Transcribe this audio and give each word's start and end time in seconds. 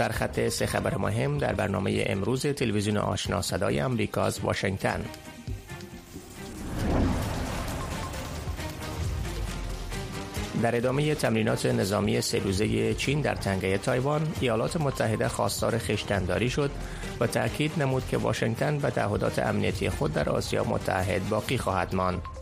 سرخط 0.00 0.48
سه 0.48 0.66
خبر 0.66 0.96
مهم 0.96 1.38
در 1.38 1.52
برنامه 1.52 2.04
امروز 2.06 2.46
تلویزیون 2.46 2.96
آشنا 2.96 3.42
صدای 3.42 3.80
امریکا 3.80 4.22
از 4.22 4.40
واشنگتن. 4.40 5.04
در 10.62 10.76
ادامه 10.76 11.14
تمرینات 11.14 11.66
نظامی 11.66 12.20
سه 12.20 12.38
روزه 12.38 12.94
چین 12.94 13.20
در 13.20 13.34
تنگه 13.34 13.78
تایوان 13.78 14.32
ایالات 14.40 14.80
متحده 14.80 15.28
خواستار 15.28 15.78
خشتنداری 15.78 16.50
شد 16.50 16.70
و 17.20 17.26
تاکید 17.26 17.72
نمود 17.82 18.08
که 18.08 18.16
واشنگتن 18.16 18.78
به 18.78 18.90
تعهدات 18.90 19.38
امنیتی 19.38 19.90
خود 19.90 20.12
در 20.12 20.28
آسیا 20.30 20.64
متحد 20.64 21.28
باقی 21.28 21.58
خواهد 21.58 21.94
ماند. 21.94 22.39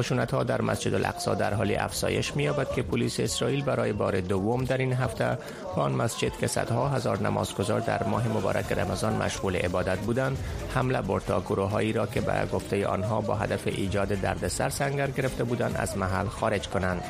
خشونت 0.00 0.34
ها 0.34 0.44
در 0.44 0.62
مسجد 0.62 0.94
الاقصا 0.94 1.34
در 1.34 1.54
حال 1.54 1.76
افزایش 1.78 2.36
می‌یابد 2.36 2.72
که 2.72 2.82
پلیس 2.82 3.20
اسرائیل 3.20 3.64
برای 3.64 3.92
بار 3.92 4.20
دوم 4.20 4.64
در 4.64 4.78
این 4.78 4.92
هفته 4.92 5.38
به 5.76 5.82
آن 5.82 5.92
مسجد 5.92 6.32
که 6.40 6.46
صدها 6.46 6.88
هزار 6.88 7.22
نمازگزار 7.22 7.80
در 7.80 8.02
ماه 8.02 8.28
مبارک 8.28 8.72
رمضان 8.72 9.12
مشغول 9.12 9.56
عبادت 9.56 9.98
بودند 9.98 10.38
حمله 10.74 11.02
برد 11.02 11.24
تا 11.24 11.40
گروههایی 11.40 11.92
را 11.92 12.06
که 12.06 12.20
به 12.20 12.46
گفته 12.52 12.86
آنها 12.86 13.20
با 13.20 13.34
هدف 13.34 13.66
ایجاد 13.66 14.08
دردسر 14.08 14.68
سنگر 14.68 15.10
گرفته 15.10 15.44
بودند 15.44 15.76
از 15.76 15.98
محل 15.98 16.26
خارج 16.26 16.68
کنند. 16.68 17.02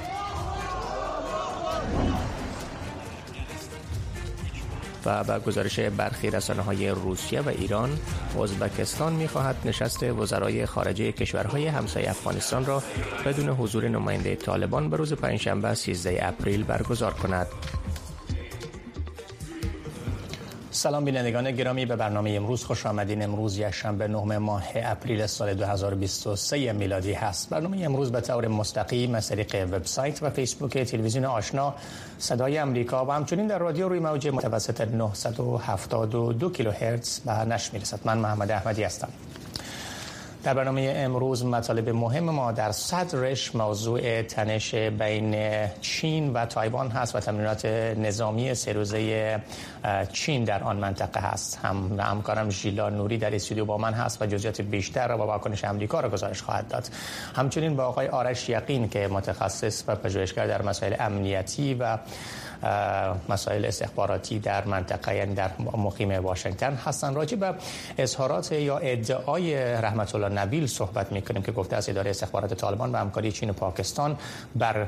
و 5.04 5.24
به 5.24 5.38
گزارش 5.38 5.80
برخی 5.80 6.30
رسانه 6.30 6.62
های 6.62 6.88
روسیه 6.88 7.40
و 7.40 7.48
ایران 7.48 7.98
ازبکستان 8.42 9.12
می 9.12 9.28
خواهد 9.28 9.56
نشست 9.64 10.02
وزرای 10.02 10.66
خارجه 10.66 11.12
کشورهای 11.12 11.66
همسایه 11.66 12.10
افغانستان 12.10 12.66
را 12.66 12.82
بدون 13.26 13.48
حضور 13.48 13.88
نماینده 13.88 14.36
طالبان 14.36 14.90
به 14.90 14.96
روز 14.96 15.12
پنجشنبه 15.12 15.74
13 15.74 16.18
اپریل 16.22 16.62
برگزار 16.62 17.12
کند. 17.12 17.46
سلام 20.80 21.04
بینندگان 21.04 21.50
گرامی 21.50 21.86
به 21.86 21.96
برنامه 21.96 22.30
امروز 22.30 22.64
خوش 22.64 22.86
آمدین. 22.86 23.22
امروز 23.22 23.58
یک 23.58 23.70
شنبه 23.70 24.08
نهم 24.08 24.38
ماه 24.38 24.64
اپریل 24.74 25.26
سال 25.26 25.54
2023 25.54 26.72
میلادی 26.72 27.12
هست. 27.12 27.50
برنامه 27.50 27.84
امروز 27.84 28.12
به 28.12 28.20
طور 28.20 28.48
مستقیم 28.48 29.14
از 29.14 29.28
طریق 29.28 29.68
وبسایت 29.72 30.22
و 30.22 30.30
فیسبوک 30.30 30.78
تلویزیون 30.78 31.24
آشنا 31.24 31.74
صدای 32.18 32.58
امریکا 32.58 33.04
و 33.06 33.10
همچنین 33.10 33.46
در 33.46 33.58
رادیو 33.58 33.88
روی 33.88 33.98
موج 33.98 34.28
متوسط 34.28 34.80
972 34.80 36.50
کیلوهرتز 36.50 37.20
به 37.20 37.32
نشر 37.32 37.70
می‌رسد. 37.72 38.00
من 38.04 38.18
محمد 38.18 38.50
احمدی 38.50 38.82
هستم. 38.82 39.08
در 40.42 40.54
برنامه 40.54 40.92
امروز 40.96 41.44
مطالب 41.44 41.88
مهم 41.88 42.24
ما 42.24 42.52
در 42.52 42.72
صدرش 42.72 43.54
موضوع 43.54 44.22
تنش 44.22 44.74
بین 44.74 45.36
چین 45.80 46.32
و 46.32 46.46
تایوان 46.46 46.90
هست 46.90 47.16
و 47.16 47.20
تمرینات 47.20 47.66
نظامی 47.96 48.54
سه 48.54 48.72
روزه 48.72 49.40
چین 50.12 50.44
در 50.44 50.62
آن 50.62 50.76
منطقه 50.76 51.20
هست. 51.20 51.58
هم 51.62 52.00
همکارم 52.00 52.50
ژیلا 52.50 52.88
نوری 52.88 53.18
در 53.18 53.34
استودیو 53.34 53.64
با 53.64 53.78
من 53.78 53.92
هست 53.92 54.22
و 54.22 54.26
جزئیات 54.26 54.60
بیشتر 54.60 55.08
را 55.08 55.16
با 55.16 55.26
واکنش 55.26 55.64
امریکا 55.64 56.00
را 56.00 56.08
گزارش 56.08 56.42
خواهد 56.42 56.68
داد. 56.68 56.88
همچنین 57.36 57.76
با 57.76 57.84
آقای 57.84 58.08
آرش 58.08 58.48
یقین 58.48 58.88
که 58.88 59.08
متخصص 59.08 59.84
و 59.86 59.96
پژوهشگر 59.96 60.46
در 60.46 60.62
مسائل 60.62 60.94
امنیتی 61.00 61.74
و 61.74 61.98
مسائل 63.28 63.64
استخباراتی 63.64 64.38
در 64.38 64.64
منطقه 64.64 65.16
یعنی 65.16 65.34
در 65.34 65.50
مقیم 65.58 66.10
واشنگتن 66.10 66.74
هستن 66.74 67.14
راجع 67.14 67.36
به 67.36 67.54
اظهارات 67.98 68.52
یا 68.52 68.78
ادعای 68.78 69.56
رحمت 69.56 70.14
الله 70.14 70.28
نبیل 70.28 70.66
صحبت 70.66 71.12
می‌کنیم 71.12 71.42
که 71.42 71.52
گفته 71.52 71.76
از 71.76 71.88
اداره 71.88 72.10
استخبارات 72.10 72.54
طالبان 72.54 72.92
و 72.92 72.96
همکاری 72.96 73.32
چین 73.32 73.50
و 73.50 73.52
پاکستان 73.52 74.16
بر 74.56 74.86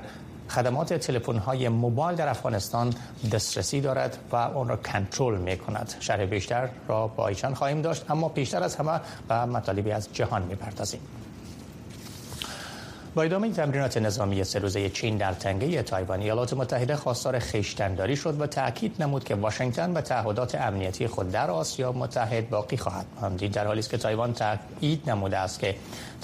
خدمات 0.55 0.93
تلفن 0.95 1.37
های 1.37 1.69
موبایل 1.69 2.17
در 2.17 2.29
افغانستان 2.29 2.95
دسترسی 3.33 3.81
دارد 3.81 4.19
و 4.33 4.37
اون 4.37 4.69
را 4.69 4.77
کنترل 4.77 5.39
می 5.39 5.57
کند 5.57 5.95
شرح 6.01 6.25
بیشتر 6.25 6.69
را 6.89 7.07
با 7.07 7.29
ایشان 7.29 7.55
خواهیم 7.55 7.83
داشت 7.83 8.11
اما 8.11 8.29
پیشتر 8.29 8.63
از 8.63 8.77
همه 8.77 9.01
به 9.29 9.45
مطالبی 9.45 9.91
از 9.91 10.09
جهان 10.13 10.43
می 10.43 10.55
پردازیم 10.55 11.01
با 13.15 13.23
ادامه 13.23 13.51
تمرینات 13.53 13.97
نظامی 13.97 14.45
سه 14.45 14.59
روزه 14.59 14.89
چین 14.89 15.17
در 15.17 15.33
تنگه 15.33 15.83
تایوان 15.83 16.21
ایالات 16.21 16.55
متحده 16.55 16.97
خواستار 16.97 17.39
خشتنداری 17.39 18.17
شد 18.17 18.41
و 18.41 18.47
تاکید 18.47 19.03
نمود 19.03 19.25
که 19.25 19.35
واشنگتن 19.35 19.95
به 19.95 20.01
تعهدات 20.01 20.55
امنیتی 20.55 21.07
خود 21.07 21.31
در 21.31 21.51
آسیا 21.51 21.93
متحد 21.93 22.51
باقی 22.51 22.77
خواهد 22.77 23.07
ماند. 23.21 23.53
در 23.53 23.67
حالی 23.67 23.79
است 23.79 23.91
که 23.91 23.99
تایوان 23.99 24.33
تاکید 24.33 25.11
نموده 25.11 25.39
است 25.39 25.61
که 25.61 25.75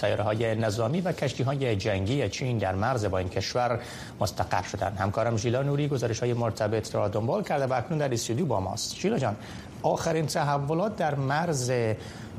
های 0.02 0.54
نظامی 0.54 1.00
و 1.00 1.12
های 1.46 1.76
جنگی 1.76 2.28
چین 2.28 2.58
در 2.58 2.74
مرز 2.74 3.04
با 3.04 3.18
این 3.18 3.28
کشور 3.28 3.80
مستقر 4.20 4.62
شدند. 4.62 4.96
همکارم 4.98 5.36
ژیلا 5.36 5.62
نوری 5.62 5.88
گزارش 5.88 6.20
های 6.20 6.34
مرتبط 6.34 6.94
را 6.94 7.08
دنبال 7.08 7.42
کرده 7.42 7.66
و 7.66 7.72
اکنون 7.72 7.98
در 7.98 8.12
استودیو 8.12 8.46
با 8.46 8.60
ماست. 8.60 8.96
ژیلا 8.96 9.18
جان 9.18 9.36
آخرین 9.82 10.26
تحولات 10.26 10.96
در 10.96 11.14
مرز 11.14 11.70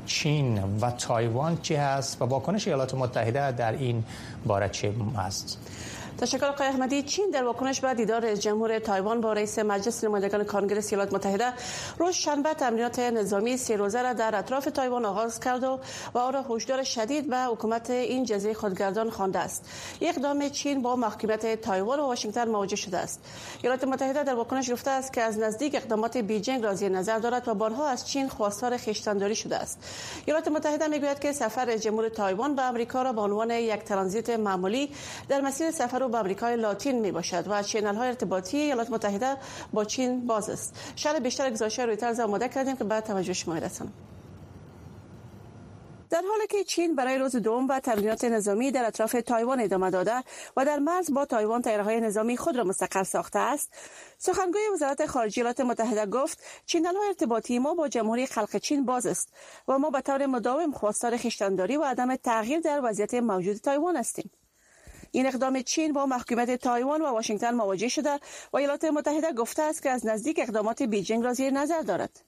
چین 0.06 0.78
و 0.80 0.90
تایوان 0.90 1.58
چی 1.62 1.74
هست 1.74 2.22
و 2.22 2.24
واکنش 2.24 2.66
ایالات 2.66 2.94
متحده 2.94 3.52
در 3.52 3.72
این 3.72 4.04
باره 4.46 4.68
چه 4.68 4.92
هست؟ 5.16 5.58
تشکر 6.20 6.46
آقای 6.46 6.66
احمدی. 6.66 7.02
چین 7.02 7.30
در 7.30 7.44
واکنش 7.44 7.80
به 7.80 7.94
دیدار 7.94 8.20
رئیس 8.20 8.40
جمهور 8.40 8.78
تایوان 8.78 9.20
با 9.20 9.32
رئیس 9.32 9.58
مجلس 9.58 10.04
نمایندگان 10.04 10.44
کانگرس 10.44 10.92
ایالات 10.92 11.12
متحده 11.12 11.52
روز 11.98 12.14
شنبه 12.14 12.54
تمرینات 12.54 12.98
نظامی 12.98 13.56
سه 13.56 13.76
روزه 13.76 14.02
را 14.02 14.12
در 14.12 14.38
اطراف 14.38 14.64
تایوان 14.64 15.04
آغاز 15.04 15.40
کرد 15.40 15.64
و 15.64 15.80
آن 16.14 16.32
را 16.32 16.42
هشدار 16.42 16.82
شدید 16.82 17.30
به 17.30 17.36
حکومت 17.36 17.90
این 17.90 18.24
جزیره 18.24 18.54
خودگردان 18.54 19.10
خوانده 19.10 19.38
است. 19.38 19.68
اقدام 20.00 20.48
چین 20.48 20.82
با 20.82 20.96
محکومیت 20.96 21.60
تایوان 21.60 22.00
و 22.00 22.02
واشنگتن 22.02 22.48
مواجه 22.48 22.76
شده 22.76 22.98
است. 22.98 23.20
ایالات 23.62 23.84
متحده 23.84 24.22
در 24.22 24.34
واکنش 24.34 24.70
گفته 24.70 24.90
است 24.90 25.12
که 25.12 25.22
از 25.22 25.38
نزدیک 25.38 25.74
اقدامات 25.74 26.16
بیجینگ 26.16 26.62
را 26.64 26.74
زیر 26.74 26.88
نظر 26.88 27.18
دارد 27.18 27.48
و 27.48 27.54
بارها 27.54 27.88
از 27.88 28.08
چین 28.08 28.28
خواستار 28.28 28.76
خویشتنداری 28.76 29.34
شده 29.34 29.56
است. 29.56 29.78
ایالات 30.26 30.48
متحده 30.48 30.88
می‌گوید 30.88 31.18
که 31.18 31.32
سفر 31.32 31.76
جمهور 31.76 32.08
تایوان 32.08 32.54
به 32.54 32.62
آمریکا 32.62 33.02
را 33.02 33.12
به 33.12 33.20
عنوان 33.20 33.50
یک 33.50 33.82
ترانزیت 33.84 34.30
معمولی 34.30 34.90
در 35.28 35.40
مسیر 35.40 35.70
سفر 35.70 36.09
به 36.10 36.18
آمریکای 36.18 36.56
لاتین 36.56 37.00
می 37.00 37.12
باشد 37.12 37.44
و 37.48 37.62
channel 37.62 37.94
های 37.94 38.08
ارتباطی 38.08 38.56
ایالات 38.56 38.90
متحده 38.90 39.36
با 39.72 39.84
چین 39.84 40.26
باز 40.26 40.50
است. 40.50 40.74
شرح 40.96 41.18
بیشتر 41.18 41.50
گزارش 41.50 41.78
رویترز 41.78 42.20
آماده 42.20 42.48
کردیم 42.48 42.76
که 42.76 42.84
بعد 42.84 43.04
توجه 43.04 43.32
شما 43.32 43.54
رسانم 43.54 43.92
در 46.10 46.22
حالی 46.30 46.46
که 46.46 46.64
چین 46.64 46.94
برای 46.94 47.18
روز 47.18 47.36
دوم 47.36 47.68
و 47.68 47.80
تمرینات 47.80 48.24
نظامی 48.24 48.70
در 48.70 48.84
اطراف 48.84 49.16
تایوان 49.26 49.60
ادامه 49.60 49.90
داده 49.90 50.24
و 50.56 50.64
در 50.64 50.78
مرز 50.78 51.12
با 51.12 51.24
تایوان 51.24 51.62
های 51.64 52.00
نظامی 52.00 52.36
خود 52.36 52.56
را 52.56 52.64
مستقر 52.64 53.02
ساخته 53.02 53.38
است 53.38 53.70
سخنگوی 54.18 54.60
وزارت 54.74 55.06
خارجه 55.06 55.40
ایالات 55.40 55.60
متحده 55.60 56.06
گفت 56.06 56.42
channel 56.66 56.96
های 56.96 57.08
ارتباطی 57.08 57.58
ما 57.58 57.74
با 57.74 57.88
جمهوری 57.88 58.26
خلق 58.26 58.56
چین 58.56 58.84
باز 58.84 59.06
است 59.06 59.32
و 59.68 59.78
ما 59.78 59.90
به 59.90 60.00
طور 60.00 60.26
مداوم 60.26 60.72
خواستار 60.72 61.16
خویشتنداری 61.16 61.76
و 61.76 61.82
عدم 61.82 62.16
تغییر 62.16 62.60
در 62.60 62.80
وضعیت 62.84 63.14
موجود 63.14 63.56
تایوان 63.56 63.96
هستیم. 63.96 64.30
این 65.12 65.26
اقدام 65.26 65.62
چین 65.62 65.92
با 65.92 66.06
محکومیت 66.06 66.50
تایوان 66.56 67.02
و 67.02 67.06
واشنگتن 67.06 67.54
مواجه 67.54 67.88
شده 67.88 68.20
و 68.52 68.56
ایالات 68.56 68.84
متحده 68.84 69.32
گفته 69.32 69.62
است 69.62 69.82
که 69.82 69.90
از 69.90 70.06
نزدیک 70.06 70.38
اقدامات 70.38 70.82
بیجینگ 70.82 71.24
را 71.24 71.32
زیر 71.32 71.50
نظر 71.50 71.80
دارد. 71.80 72.20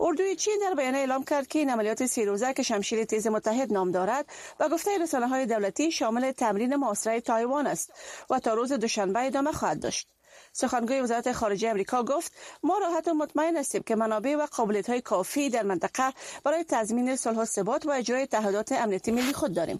اردوی 0.00 0.36
چین 0.36 0.58
در 0.62 0.74
بیانیه 0.74 1.00
اعلام 1.00 1.24
کرد 1.24 1.46
که 1.46 1.58
این 1.58 1.70
عملیات 1.70 2.06
سه 2.06 2.24
روزه 2.24 2.52
که 2.52 2.62
شمشیر 2.62 3.04
تیز 3.04 3.26
متحد 3.26 3.72
نام 3.72 3.90
دارد 3.90 4.26
به 4.60 4.68
گفته 4.68 4.98
رسانه 4.98 5.28
های 5.28 5.46
دولتی 5.46 5.90
شامل 5.90 6.32
تمرین 6.32 6.76
محاصره 6.76 7.20
تایوان 7.20 7.66
است 7.66 7.92
و 8.30 8.38
تا 8.38 8.54
روز 8.54 8.72
دوشنبه 8.72 9.26
ادامه 9.26 9.52
خواهد 9.52 9.80
داشت. 9.80 10.08
سخنگوی 10.52 11.00
وزارت 11.00 11.32
خارجه 11.32 11.68
امریکا 11.68 12.02
گفت 12.02 12.32
ما 12.62 12.78
راحت 12.78 13.08
و 13.08 13.14
مطمئن 13.14 13.56
هستیم 13.56 13.82
که 13.82 13.96
منابع 13.96 14.36
و 14.36 14.46
قابلیت 14.46 14.90
های 14.90 15.00
کافی 15.00 15.50
در 15.50 15.62
منطقه 15.62 16.12
برای 16.44 16.64
تضمین 16.64 17.16
صلح 17.16 17.38
و 17.38 17.44
ثبات 17.44 17.86
و 17.86 17.90
اجرای 17.90 18.26
تعهدات 18.26 18.72
امنیتی 18.72 19.12
ملی 19.12 19.32
خود 19.32 19.54
داریم. 19.54 19.78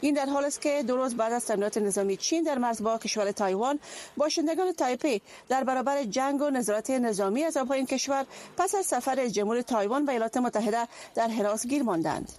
این 0.00 0.14
در 0.14 0.26
حال 0.26 0.44
است 0.44 0.60
که 0.60 0.82
دو 0.82 0.96
روز 0.96 1.14
بعد 1.14 1.32
از 1.32 1.46
تمرینات 1.46 1.78
نظامی 1.78 2.16
چین 2.16 2.42
در 2.44 2.58
مرز 2.58 2.82
با 2.82 2.98
کشور 2.98 3.32
تایوان 3.32 3.78
باشندگان 4.16 4.72
تایپی 4.72 5.22
در 5.48 5.64
برابر 5.64 6.04
جنگ 6.04 6.42
و 6.42 6.50
نظارت 6.50 6.90
نظامی 6.90 7.44
از 7.44 7.56
آبهای 7.56 7.78
این 7.78 7.86
کشور 7.86 8.26
پس 8.56 8.74
از 8.74 8.86
سفر 8.86 9.28
جمهور 9.28 9.62
تایوان 9.62 10.04
و 10.04 10.10
ایالات 10.10 10.36
متحده 10.36 10.88
در 11.14 11.28
هراس 11.28 11.66
گیر 11.66 11.82
ماندند. 11.82 12.32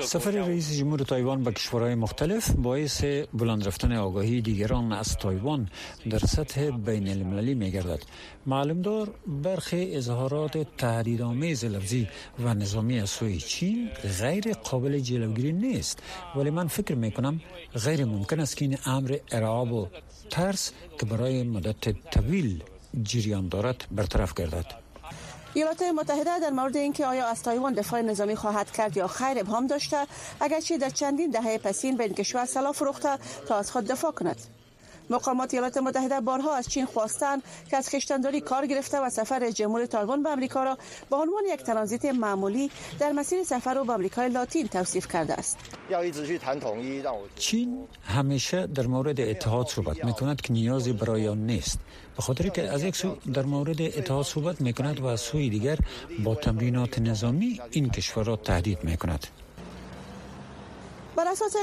سفر 0.00 0.30
رئیس 0.30 0.72
جمهور 0.78 0.98
تایوان 0.98 1.42
به 1.42 1.52
کشورهای 1.52 1.94
مختلف 1.94 2.50
باعث 2.50 3.04
بلند 3.34 3.66
رفتن 3.66 3.92
آگاهی 3.92 4.40
دیگران 4.40 4.92
از 4.92 5.16
تایوان 5.16 5.68
در 6.10 6.18
سطح 6.18 6.70
بین 6.70 7.08
المللی 7.08 7.54
می 7.54 7.70
گردد 7.70 8.02
معلوم 8.46 8.82
دار 8.82 9.14
برخی 9.26 9.96
اظهارات 9.96 10.58
تهدیدآمیز 10.78 11.64
لفظی 11.64 12.08
و 12.38 12.54
نظامی 12.54 13.00
از 13.00 13.10
سوی 13.10 13.38
چین 13.38 13.88
غیر 14.20 14.52
قابل 14.52 14.98
جلوگیری 14.98 15.52
نیست. 15.52 16.02
ولی 16.36 16.50
من 16.50 16.66
فکر 16.66 16.94
می 16.94 17.10
کنم 17.12 17.40
غیر 17.84 18.04
ممکن 18.04 18.40
است 18.40 18.56
که 18.56 18.64
این 18.64 18.78
امر 18.86 19.16
ارعاب 19.32 19.72
و 19.72 19.88
ترس 20.30 20.72
که 21.00 21.06
برای 21.06 21.42
مدت 21.42 22.10
طویل 22.10 22.62
جریان 23.02 23.48
دارد 23.48 23.86
برطرف 23.90 24.34
گردد. 24.34 24.85
ایالات 25.56 25.82
متحده 25.82 26.38
در 26.38 26.50
مورد 26.50 26.76
اینکه 26.76 27.06
آیا 27.06 27.26
از 27.26 27.42
تایوان 27.42 27.72
دفاع 27.72 28.00
نظامی 28.00 28.36
خواهد 28.36 28.70
کرد 28.70 28.96
یا 28.96 29.06
خیر 29.06 29.38
ابهام 29.38 29.66
داشته 29.66 30.06
اگرچه 30.40 30.78
در 30.78 30.90
چندین 30.90 31.30
دهه 31.30 31.58
پسین 31.58 31.96
به 31.96 32.04
این 32.04 32.14
کشور 32.14 32.44
سلاح 32.44 32.72
فروخته 32.72 33.18
تا 33.48 33.56
از 33.56 33.70
خود 33.70 33.86
دفاع 33.86 34.12
کند. 34.12 34.36
مقامات 35.10 35.54
ایالات 35.54 35.76
متحده 35.76 36.20
بارها 36.20 36.56
از 36.56 36.68
چین 36.68 36.86
خواستند 36.86 37.42
که 37.70 37.76
از 37.76 37.90
خشتنداری 37.90 38.40
کار 38.40 38.66
گرفته 38.66 39.00
و 39.00 39.10
سفر 39.10 39.50
جمهور 39.50 39.86
تایوان 39.86 40.22
به 40.22 40.30
امریکا 40.30 40.64
را 40.64 40.78
به 41.10 41.16
عنوان 41.16 41.42
یک 41.52 41.62
ترانزیت 41.62 42.04
معمولی 42.04 42.70
در 42.98 43.12
مسیر 43.12 43.44
سفر 43.44 43.78
و 43.78 43.84
به 43.84 43.92
امریکای 43.92 44.28
لاتین 44.28 44.68
توصیف 44.68 45.08
کرده 45.08 45.34
است. 45.34 45.58
چین 47.36 47.88
همیشه 48.02 48.66
در 48.66 48.86
مورد 48.86 49.20
اتحاد 49.20 49.66
صحبت 49.66 50.04
می 50.04 50.12
کند 50.12 50.40
که 50.40 50.52
نیازی 50.52 50.92
برای 50.92 51.28
آن 51.28 51.46
نیست. 51.46 51.78
به 52.16 52.22
خاطر 52.22 52.48
که 52.48 52.62
از 52.62 52.82
یک 52.82 52.96
سو 52.96 53.16
در 53.34 53.42
مورد 53.42 53.82
اتحاد 53.82 54.24
صحبت 54.24 54.60
می 54.60 54.72
کند 54.72 55.00
و 55.00 55.06
از 55.06 55.20
سوی 55.20 55.50
دیگر 55.50 55.78
با 56.24 56.34
تمرینات 56.34 56.98
نظامی 56.98 57.60
این 57.70 57.90
کشور 57.90 58.24
را 58.24 58.36
تهدید 58.36 58.84
می 58.84 58.96
کند 58.96 59.26
بر 61.16 61.28
اساس 61.28 61.56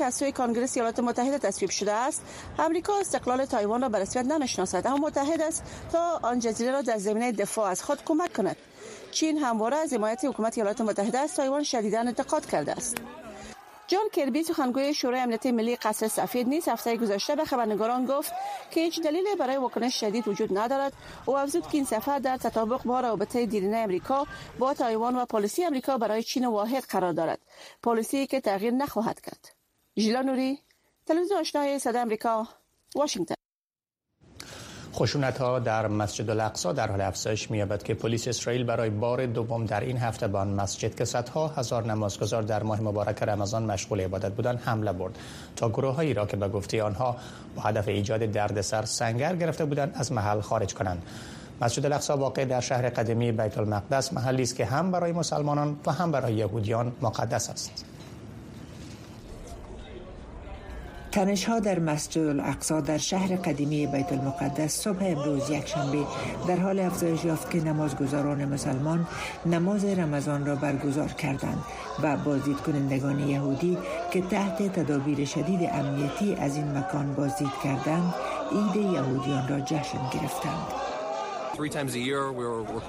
از 0.00 0.14
سوی 0.14 0.32
کنگره 0.32 0.68
ایالات 0.74 1.00
متحده 1.00 1.38
تصویب 1.38 1.70
شده 1.70 1.92
است. 1.92 2.22
امریکا 2.58 2.98
استقلال 2.98 3.44
تایوان 3.44 3.82
را 3.82 3.88
به 3.88 3.98
رسمیت 3.98 4.26
نمی‌شناسد 4.26 4.86
اما 4.86 4.96
متحد 4.96 5.42
است 5.42 5.62
تا 5.92 6.20
آن 6.22 6.38
جزیره 6.38 6.70
را 6.70 6.82
در 6.82 6.98
زمینه 6.98 7.32
دفاع 7.32 7.70
از 7.70 7.82
خود 7.82 8.04
کمک 8.04 8.32
کند. 8.32 8.56
چین 9.10 9.38
همواره 9.38 9.76
از 9.76 9.92
حمایت 9.92 10.24
حکومت 10.24 10.58
ایالات 10.58 10.80
متحده 10.80 11.18
از 11.18 11.34
تایوان 11.34 11.62
شدیدا 11.62 12.00
انتقاد 12.00 12.46
کرده 12.46 12.72
است. 12.72 12.96
جان 13.88 14.08
کربی 14.12 14.42
سخنگوی 14.42 14.94
شورای 14.94 15.20
امنیت 15.20 15.46
ملی 15.46 15.76
قصر 15.76 16.08
سفید 16.08 16.48
نیز 16.48 16.68
هفته 16.68 16.96
گذشته 16.96 17.36
به 17.36 17.44
خبرنگاران 17.44 18.06
گفت 18.06 18.32
که 18.70 18.80
هیچ 18.80 19.02
دلیلی 19.02 19.34
برای 19.38 19.56
واکنش 19.56 20.00
شدید 20.00 20.28
وجود 20.28 20.58
ندارد. 20.58 20.92
و 21.26 21.30
افزود 21.30 21.62
که 21.62 21.76
این 21.76 21.84
سفر 21.84 22.18
در 22.18 22.36
تطابق 22.36 22.82
با 22.82 23.00
رابطه 23.00 23.46
دیرینه 23.46 23.76
امریکا 23.76 24.26
با 24.58 24.74
تایوان 24.74 25.16
و 25.16 25.24
پالیسی 25.24 25.64
امریکا 25.64 25.98
برای 25.98 26.22
چین 26.22 26.46
واحد 26.46 26.84
قرار 26.84 27.12
دارد. 27.12 27.38
پالیسی 27.82 28.26
که 28.26 28.40
تغییر 28.40 28.74
نخواهد 28.74 29.20
کرد. 29.20 29.54
ژیلا 29.98 30.22
نوری 30.22 30.62
تلویزیون 31.06 31.40
آشنای 31.40 31.78
صدا 31.78 32.00
امریکا 32.00 32.48
واشنگتن. 32.94 33.34
خشونت 34.96 35.38
ها 35.38 35.58
در 35.58 35.86
مسجد 35.86 36.30
الاقصا 36.30 36.72
در 36.72 36.90
حال 36.90 37.00
افزایش 37.00 37.50
می‌یابد 37.50 37.82
که 37.82 37.94
پلیس 37.94 38.28
اسرائیل 38.28 38.64
برای 38.64 38.90
بار 38.90 39.26
دوم 39.26 39.66
در 39.66 39.80
این 39.80 39.96
هفته 39.96 40.28
به 40.28 40.38
آن 40.38 40.48
مسجد 40.48 40.94
که 40.94 41.04
صدها 41.04 41.48
هزار 41.48 41.86
نمازگزار 41.86 42.42
در 42.42 42.62
ماه 42.62 42.80
مبارک 42.80 43.22
رمضان 43.22 43.62
مشغول 43.62 44.00
عبادت 44.00 44.32
بودند 44.32 44.60
حمله 44.64 44.92
برد. 44.92 45.18
تا 45.56 45.68
گروههایی 45.68 46.14
را 46.14 46.26
که 46.26 46.36
به 46.36 46.48
گفته 46.48 46.82
آنها 46.82 47.16
با 47.56 47.62
هدف 47.62 47.88
ایجاد 47.88 48.20
دردسر 48.20 48.84
سنگر 48.84 49.36
گرفته 49.36 49.64
بودند 49.64 49.92
از 49.94 50.12
محل 50.12 50.40
خارج 50.40 50.74
کنند. 50.74 51.02
مسجد 51.60 51.86
الاقصا 51.86 52.16
واقع 52.16 52.44
در 52.44 52.60
شهر 52.60 52.88
قدیمی 52.88 53.32
بیت 53.32 53.58
المقدس 53.58 54.12
محلی 54.12 54.42
است 54.42 54.56
که 54.56 54.64
هم 54.64 54.90
برای 54.90 55.12
مسلمانان 55.12 55.76
و 55.86 55.92
هم 55.92 56.10
برای 56.10 56.34
یهودیان 56.34 56.92
مقدس 57.02 57.50
است. 57.50 57.95
تنش 61.16 61.44
ها 61.44 61.60
در 61.60 61.78
مسجد 61.78 62.26
الاقصا 62.26 62.80
در 62.80 62.98
شهر 62.98 63.36
قدیمی 63.36 63.86
بیت 63.86 64.12
المقدس 64.12 64.80
صبح 64.80 64.98
امروز 65.00 65.50
یک 65.50 65.68
شنبه 65.68 65.98
در 66.48 66.56
حال 66.56 66.80
افزایش 66.80 67.24
یافت 67.24 67.50
که 67.50 67.64
نمازگزاران 67.64 68.44
مسلمان 68.44 69.06
نماز 69.46 69.84
رمضان 69.84 70.46
را 70.46 70.56
برگزار 70.56 71.08
کردند 71.08 71.58
و 72.02 72.16
بازدید 72.16 72.56
کنندگان 72.56 73.28
یهودی 73.28 73.78
که 74.10 74.20
تحت 74.20 74.62
تدابیر 74.62 75.24
شدید 75.24 75.70
امنیتی 75.72 76.34
از 76.34 76.56
این 76.56 76.78
مکان 76.78 77.14
بازدید 77.14 77.52
کردند 77.64 78.14
عید 78.52 78.76
یهودیان 78.76 79.48
را 79.48 79.60
جشن 79.60 80.10
گرفتند. 80.12 80.85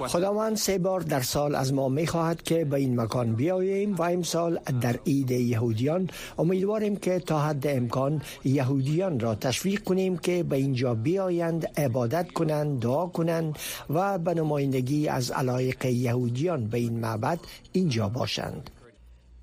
خداوند 0.06 0.56
سه 0.56 0.78
بار 0.78 1.00
در 1.00 1.20
سال 1.20 1.54
از 1.54 1.72
ما 1.72 1.88
می 1.88 2.06
خواهد 2.06 2.42
که 2.42 2.64
به 2.64 2.76
این 2.76 3.00
مکان 3.00 3.34
بیاییم 3.34 3.94
و 3.94 4.02
امسال 4.02 4.58
در 4.80 4.96
عید 5.06 5.30
یهودیان 5.30 6.10
امیدواریم 6.38 6.96
که 6.96 7.18
تا 7.18 7.38
حد 7.40 7.66
امکان 7.66 8.22
یهودیان 8.44 9.20
را 9.20 9.34
تشویق 9.34 9.82
کنیم 9.84 10.18
که 10.18 10.42
به 10.42 10.56
اینجا 10.56 10.94
بیایند 10.94 11.66
عبادت 11.76 12.32
کنند 12.32 12.80
دعا 12.80 13.06
کنند 13.06 13.58
و 13.90 14.18
به 14.18 14.34
نمایندگی 14.34 15.08
از 15.08 15.30
علایق 15.30 15.84
یهودیان 15.84 16.66
به 16.66 16.78
این 16.78 17.00
معبد 17.00 17.38
اینجا 17.72 18.08
باشند. 18.08 18.70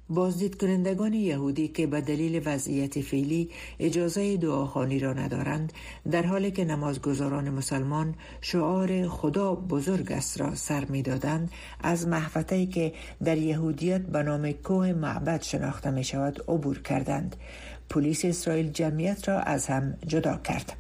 بازدید 0.10 0.58
کنندگان 0.58 1.14
یهودی 1.14 1.68
که 1.68 1.88
به 1.88 2.02
دلیل 2.02 2.42
وضعیت 2.46 3.02
فعلی 3.02 3.50
اجازه 3.80 4.38
دعاخانی 4.38 5.00
را 5.00 5.14
ندارند 5.14 5.74
در 6.12 6.26
حالی 6.26 6.52
که 6.52 6.66
نمازگزاران 6.66 7.50
مسلمان 7.50 8.16
شعار 8.42 9.08
خدا 9.08 9.56
بزرگ 9.56 10.12
است 10.12 10.42
را 10.42 10.56
سر 10.56 10.82
دادند 10.82 11.52
از 11.82 12.08
محفته 12.08 12.66
که 12.66 12.94
در 13.24 13.38
یهودیت 13.38 14.02
به 14.02 14.24
نام 14.24 14.52
کوه 14.52 14.94
معبد 14.94 15.42
شناخته 15.42 15.92
می 15.92 16.04
شود 16.04 16.44
عبور 16.48 16.82
کردند. 16.82 17.36
پلیس 17.90 18.26
اسرائیل 18.26 18.70
جمعیت 18.70 19.30
را 19.30 19.40
از 19.40 19.68
هم 19.68 19.94
جدا 20.08 20.38
کرد. 20.38 20.74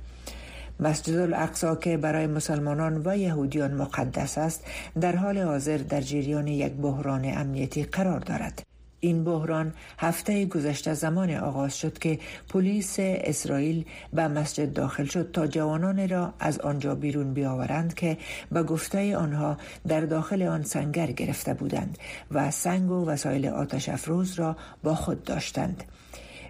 مسجد 0.79 1.15
الاقصا 1.15 1.75
که 1.75 1.97
برای 1.97 2.27
مسلمانان 2.27 3.01
و 3.05 3.17
یهودیان 3.17 3.73
مقدس 3.73 4.37
است 4.37 4.65
در 5.01 5.15
حال 5.15 5.37
حاضر 5.37 5.77
در 5.77 6.01
جریان 6.01 6.47
یک 6.47 6.73
بحران 6.73 7.25
امنیتی 7.25 7.83
قرار 7.83 8.19
دارد. 8.19 8.74
این 9.05 9.23
بحران 9.23 9.73
هفته 9.97 10.45
گذشته 10.45 10.93
زمان 10.93 11.31
آغاز 11.35 11.77
شد 11.77 11.97
که 11.97 12.19
پلیس 12.49 12.95
اسرائیل 12.99 13.85
به 14.13 14.27
مسجد 14.27 14.73
داخل 14.73 15.05
شد 15.05 15.31
تا 15.31 15.47
جوانان 15.47 16.09
را 16.09 16.33
از 16.39 16.59
آنجا 16.59 16.95
بیرون 16.95 17.33
بیاورند 17.33 17.93
که 17.93 18.17
به 18.51 18.63
گفته 18.63 19.17
آنها 19.17 19.57
در 19.87 20.01
داخل 20.01 20.41
آن 20.41 20.63
سنگر 20.63 21.11
گرفته 21.11 21.53
بودند 21.53 21.97
و 22.31 22.51
سنگ 22.51 22.91
و 22.91 23.05
وسایل 23.05 23.47
آتش 23.47 23.89
افروز 23.89 24.33
را 24.39 24.57
با 24.83 24.95
خود 24.95 25.23
داشتند. 25.23 25.83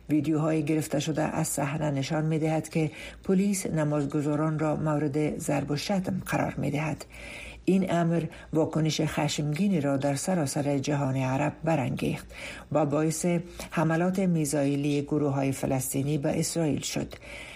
ویدیوهای 0.10 0.64
گرفته 0.64 1.00
شده 1.00 1.22
از 1.22 1.48
صحنه 1.48 1.92
نشان 1.92 2.26
می 2.26 2.40
دهد 2.40 2.70
که 2.70 2.92
پلیس 3.24 3.66
نمازگزاران 3.66 4.60
را 4.60 4.76
مورد 4.76 5.40
ضرب 5.40 5.72
و 5.72 5.76
شتم 5.76 6.22
قرار 6.26 6.56
می 6.58 6.72
دهد 6.72 7.06
این 7.66 7.92
امر 7.92 8.24
واکنش 8.54 9.02
خشمگینی 9.02 9.82
را 9.82 9.98
در 9.98 10.16
سراسر 10.16 10.78
جهان 10.78 11.18
عرب 11.18 11.54
برانگیخت 11.64 12.26
و 12.72 12.86
باعث 12.86 13.26
حملات 13.72 14.20
میزایلی 14.20 15.02
گروه 15.02 15.34
های 15.34 15.52
فلسطینی 15.52 16.18
به 16.18 16.40
اسرائیل 16.40 16.82
شد. 16.82 17.14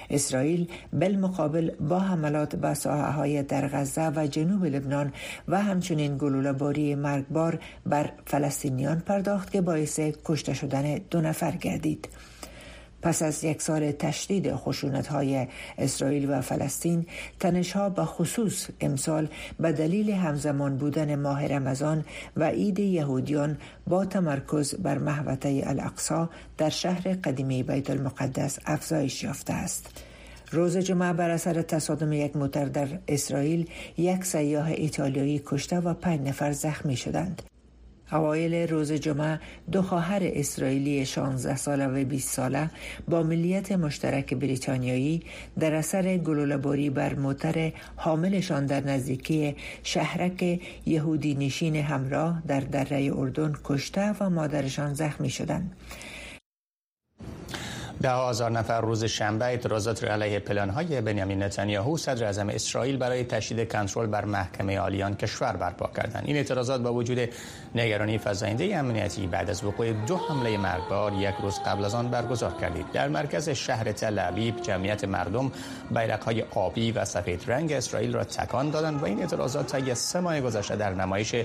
اسرائیل 0.10 0.68
بالمقابل 0.94 1.72
با 1.90 2.00
حملات 2.00 2.56
به 2.56 2.74
ساحه 2.74 3.12
های 3.12 3.44
در 3.44 3.68
غزه 3.68 4.12
و 4.16 4.28
جنوب 4.28 4.66
لبنان 4.66 5.14
و 5.48 5.62
همچنین 5.62 6.18
گلوله 6.18 6.54
باری 6.54 6.96
مرگبار 6.96 7.60
بر 7.86 8.12
فلسطینیان 8.26 9.00
پرداخت 9.00 9.52
که 9.52 9.62
باعث 9.62 10.00
کشته 10.26 10.54
شدن 10.54 11.00
دو 11.12 11.22
نفر 11.22 11.52
گردید. 11.52 12.10
پس 13.02 13.22
از 13.22 13.44
یک 13.44 13.62
سال 13.62 13.92
تشدید 13.92 14.56
خشونت 14.56 15.08
های 15.08 15.48
اسرائیل 15.78 16.32
و 16.32 16.42
فلسطین 16.42 17.06
تنش 17.40 17.72
ها 17.72 17.90
به 17.90 18.06
خصوص 18.06 18.68
امسال 18.82 19.28
به 19.60 19.72
دلیل 19.72 20.10
همزمان 20.10 20.78
بودن 20.78 21.16
ماه 21.16 21.48
رمضان 21.48 22.06
و 22.38 22.44
عید 22.44 22.80
یهودیان 22.80 23.58
با 23.88 24.06
تمرکز 24.06 24.76
بر 24.76 24.98
محوطه 24.98 25.64
الاقصا 25.66 26.30
در 26.58 26.70
شهر 26.70 27.14
قدیمی 27.14 27.64
بیت 27.64 27.90
المقدس 27.90 28.60
افزایش 28.66 29.24
یافته 29.24 29.54
است. 29.54 30.04
روز 30.52 30.78
جمعه 30.78 31.14
بر 31.14 31.30
اثر 31.30 31.62
تصادم 31.62 32.14
یک 32.14 32.36
موتر 32.36 32.66
در 32.66 32.88
اسرائیل 33.08 33.70
یک 33.98 34.26
سیاه 34.26 34.68
ایتالیایی 34.68 35.42
کشته 35.46 35.80
و 35.80 35.94
پنج 35.94 36.28
نفر 36.28 36.52
زخمی 36.52 36.98
شدند. 36.98 37.49
اوایل 38.12 38.56
روز 38.56 38.92
جمعه 38.92 39.40
دو 39.72 39.82
خواهر 39.82 40.22
اسرائیلی 40.24 41.06
16 41.06 41.56
ساله 41.56 41.88
و 41.88 42.06
20 42.06 42.30
ساله 42.30 42.70
با 43.08 43.24
ملیت 43.24 43.72
مشترک 43.72 44.34
بریتانیایی 44.34 45.22
در 45.60 45.74
اثر 45.74 46.18
گلوله‌باری 46.18 46.90
بر 46.90 47.14
موتر 47.14 47.72
حاملشان 47.96 48.66
در 48.66 48.82
نزدیکی 48.82 49.56
شهرک 49.84 50.60
یهودی 50.86 51.36
نشین 51.36 51.76
همراه 51.76 52.44
در 52.48 52.60
دره 52.60 53.12
اردن 53.16 53.54
کشته 53.64 54.16
و 54.20 54.30
مادرشان 54.30 54.94
زخمی 54.94 55.30
شدند. 55.30 55.72
ده 58.02 58.12
هزار 58.12 58.52
نفر 58.52 58.82
روز 58.82 59.04
شنبه 59.04 59.46
اعتراضات 59.46 60.04
را 60.04 60.14
علیه 60.14 60.40
پلان 60.40 60.70
های 60.70 61.02
بنیامین 61.02 61.44
نتانیاهو 61.44 61.98
صدر 61.98 62.26
اعظم 62.26 62.50
اسرائیل 62.50 62.98
برای 62.98 63.24
تشدید 63.24 63.72
کنترل 63.72 64.08
بر 64.08 64.26
محکمه 64.26 64.78
عالیان 64.78 65.16
کشور 65.16 65.56
برپا 65.56 65.90
کردند. 65.96 66.24
این 66.26 66.36
اعتراضات 66.36 66.82
با 66.82 66.94
وجود 66.94 67.30
نگرانی 67.76 68.18
فزاینده 68.18 68.76
امنیتی 68.76 69.28
بعد 69.28 69.50
از 69.50 69.64
وقوع 69.64 69.94
دو 69.94 70.18
حمله 70.18 70.58
مرگبار 70.58 71.14
یک 71.14 71.36
روز 71.42 71.60
قبل 71.60 71.86
از 71.86 71.96
آن 71.96 72.10
برگزار 72.10 72.54
کردید. 72.62 72.92
در 72.94 73.08
مرکز 73.08 73.50
شهر 73.50 73.92
تل 73.92 74.52
جمعیت 74.62 75.04
مردم 75.04 75.52
بیرق 75.92 76.24
های 76.24 76.44
آبی 76.56 76.92
و 76.92 77.06
سفید 77.06 77.44
رنگ 77.48 77.72
اسرائیل 77.72 78.14
را 78.14 78.24
تکان 78.24 78.70
دادند 78.70 79.02
و 79.02 79.06
این 79.06 79.20
اعتراضات 79.20 79.76
طی 79.76 79.96
سه 79.96 80.20
ماه 80.20 80.42
گذشته 80.42 80.76
در 80.76 80.94
نمایش 80.94 81.36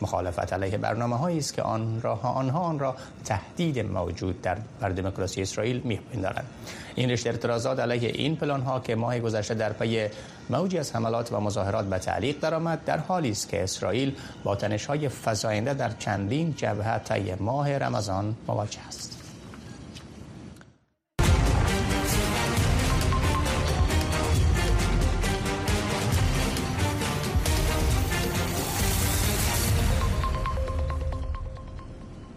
مخالفت 0.00 0.52
علیه 0.52 0.78
برنامه 0.78 1.38
است 1.38 1.54
که 1.54 1.62
آن 1.62 2.00
را 2.02 2.14
آنها 2.14 2.60
آن 2.60 2.78
را 2.78 2.96
تهدید 3.24 3.78
موجود 3.78 4.42
در 4.42 4.56
بر 4.80 4.88
دموکراسی 4.88 5.42
اسرائیل 5.42 5.80
می 5.84 6.00
می‌دارند 6.12 6.46
این 6.94 7.10
رشته 7.10 7.30
اعتراضات 7.30 7.80
علیه 7.80 8.08
این 8.08 8.36
پلان 8.36 8.62
ها 8.62 8.80
که 8.80 8.94
ماه 8.94 9.20
گذشته 9.20 9.54
در 9.54 9.72
پی 9.72 10.08
موجی 10.50 10.78
از 10.78 10.96
حملات 10.96 11.32
و 11.32 11.40
مظاهرات 11.40 11.84
به 11.84 11.98
تعلیق 11.98 12.40
درآمد 12.40 12.84
در 12.84 12.98
حالی 12.98 13.30
است 13.30 13.48
که 13.48 13.62
اسرائیل 13.62 14.16
با 14.44 14.56
تنش 14.56 14.86
های 14.86 15.08
فزاینده 15.08 15.74
در 15.74 15.90
چندین 15.98 16.54
جبهه 16.56 16.98
طی 16.98 17.34
ماه 17.34 17.78
رمضان 17.78 18.34
مواجه 18.48 18.80
است. 18.88 19.13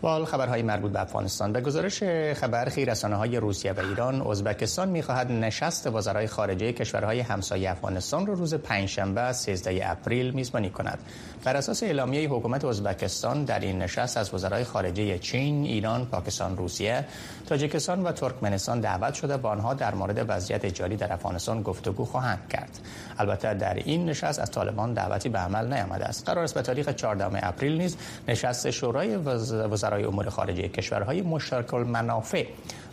بال 0.02 0.26
خبرهای 0.26 0.62
مربوط 0.62 0.92
به 0.92 1.02
افغانستان 1.02 1.54
به 1.54 1.62
گزارش 1.62 2.04
خبر 2.34 2.66
رسانه 2.66 3.16
های 3.16 3.38
روسیه 3.38 3.72
و 3.72 3.80
ایران 3.80 4.22
ازبکستان 4.22 4.90
می‌خواهد 4.90 5.32
نشست 5.32 5.88
وزرای 5.88 6.28
خارجه 6.28 6.74
کشورهای 6.74 7.20
همسایه 7.20 7.72
افغانستان 7.72 8.26
را 8.26 8.34
رو 8.34 8.40
روز 8.40 8.54
پنجشنبه 8.54 9.32
13 9.32 9.92
اپریل 9.92 10.32
میزبانی 10.32 10.70
کند 10.70 11.00
بر 11.44 11.56
اساس 11.58 11.84
اعلامیه 11.84 12.30
حکومت 12.30 12.66
ازبکستان 12.66 13.44
در 13.44 13.60
این 13.60 13.80
نشست 13.80 14.18
از 14.18 14.34
وزرای 14.34 14.64
خارجه 14.64 15.18
چین، 15.18 15.64
ایران، 15.64 16.06
پاکستان، 16.06 16.58
روسیه، 16.58 17.06
تاجیکستان 17.48 18.04
و 18.04 18.12
ترکمنستان 18.12 18.80
دعوت 18.80 19.14
شده 19.14 19.38
و 19.38 19.48
آنها 19.48 19.74
در 19.74 19.96
مورد 19.96 20.26
وضعیت 20.30 20.66
جاری 20.66 20.96
در 20.96 21.14
افغانستان 21.14 21.62
گفتگو 21.62 22.06
خواهند 22.06 22.40
کرد. 22.50 22.80
البته 23.18 23.54
در 23.54 23.74
این 23.74 24.06
نشست 24.06 24.40
از 24.40 24.52
طالبان 24.52 24.94
دعوتی 24.94 25.30
به 25.30 25.40
عمل 25.40 25.74
نیامده 25.74 26.06
است. 26.06 26.26
قرار 26.26 26.44
است 26.44 26.54
به 26.54 26.62
تاریخ 26.62 26.90
14 26.90 27.48
اپریل 27.48 27.78
نیز 27.78 27.98
نشست 28.28 28.70
شورای 28.70 29.18
وزرای 29.88 30.04
امور 30.04 30.30
خارجه 30.30 30.68
کشورهای 30.68 31.22
مشترک 31.22 31.74
المنافع. 31.74 32.46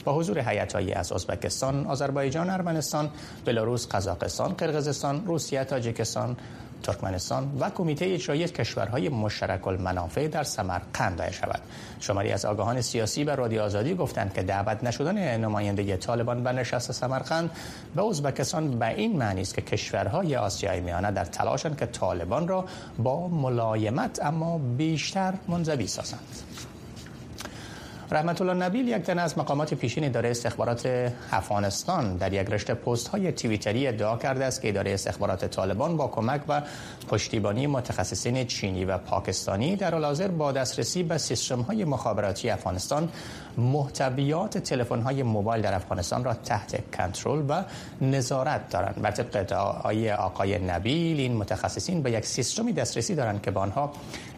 با 0.04 0.14
حضور 0.14 0.38
هیئت‌هایی 0.38 0.92
از 0.92 1.12
ازبکستان، 1.12 1.86
آذربایجان، 1.86 2.50
ارمنستان، 2.50 3.10
بلاروس، 3.44 3.88
قزاقستان، 3.88 4.52
قرقیزستان، 4.52 5.26
روسیه، 5.26 5.64
تاجیکستان، 5.64 6.36
ترکمنستان 6.82 7.56
و 7.60 7.70
کمیته 7.70 8.04
اجرایی 8.04 8.48
کشورهای 8.48 9.08
مشترک 9.08 9.66
المنافع 9.68 10.28
در 10.28 10.42
سمرقند 10.42 11.16
دایر 11.16 11.32
شود. 11.32 11.60
شماری 12.00 12.32
از 12.32 12.44
آگاهان 12.44 12.80
سیاسی 12.80 13.24
به 13.24 13.34
رادیو 13.34 13.62
آزادی 13.62 13.94
گفتند 13.94 14.34
که 14.34 14.42
دعوت 14.42 14.84
نشدن 14.84 15.36
نماینده 15.36 15.96
طالبان 15.96 16.44
به 16.44 16.52
نشست 16.52 16.92
سمرقند 16.92 17.50
به 17.96 18.04
ازبکستان 18.04 18.78
به 18.78 18.88
این 18.88 19.16
معنی 19.16 19.40
است 19.40 19.54
که 19.54 19.62
کشورهای 19.62 20.36
آسیای 20.36 20.80
میانه 20.80 21.10
در 21.10 21.24
تلاشند 21.24 21.78
که 21.78 21.86
طالبان 21.86 22.48
را 22.48 22.64
با 22.98 23.28
ملایمت 23.28 24.20
اما 24.22 24.58
بیشتر 24.58 25.34
منزوی 25.48 25.86
سازند. 25.86 26.73
رحمت 28.10 28.40
الله 28.40 28.54
نبیل 28.54 28.88
یک 28.88 29.02
تن 29.02 29.18
از 29.18 29.38
مقامات 29.38 29.74
پیشین 29.74 30.04
اداره 30.04 30.30
استخبارات 30.30 31.12
افغانستان 31.32 32.16
در 32.16 32.32
یک 32.32 32.48
رشته 32.50 32.74
پست 32.74 33.08
های 33.08 33.32
توییتری 33.32 33.86
ادعا 33.86 34.16
کرده 34.16 34.44
است 34.44 34.62
که 34.62 34.68
اداره 34.68 34.94
استخبارات 34.94 35.44
طالبان 35.44 35.96
با 35.96 36.08
کمک 36.08 36.40
و 36.48 36.62
پشتیبانی 37.08 37.66
متخصصین 37.66 38.46
چینی 38.46 38.84
و 38.84 38.98
پاکستانی 38.98 39.76
در 39.76 39.94
حال 39.94 40.28
با 40.28 40.52
دسترسی 40.52 41.02
به 41.02 41.18
سیستم 41.18 41.60
های 41.60 41.84
مخابراتی 41.84 42.50
افغانستان 42.50 43.08
محتویات 43.58 44.58
تلفن 44.58 45.00
های 45.00 45.22
موبایل 45.22 45.62
در 45.62 45.74
افغانستان 45.74 46.24
را 46.24 46.34
تحت 46.34 46.96
کنترل 46.96 47.44
و 47.48 47.64
نظارت 48.00 48.68
دارند. 48.68 49.02
بر 49.02 49.10
طبق 49.10 49.36
ادعای 49.36 50.12
آقای 50.12 50.58
نبیل 50.58 51.20
این 51.20 51.36
متخصصین 51.36 52.02
به 52.02 52.10
یک 52.10 52.24
سیستمی 52.24 52.72
دسترسی 52.72 53.14
دارند 53.14 53.42
که 53.42 53.50
به 53.50 53.60
آنها 53.60 53.92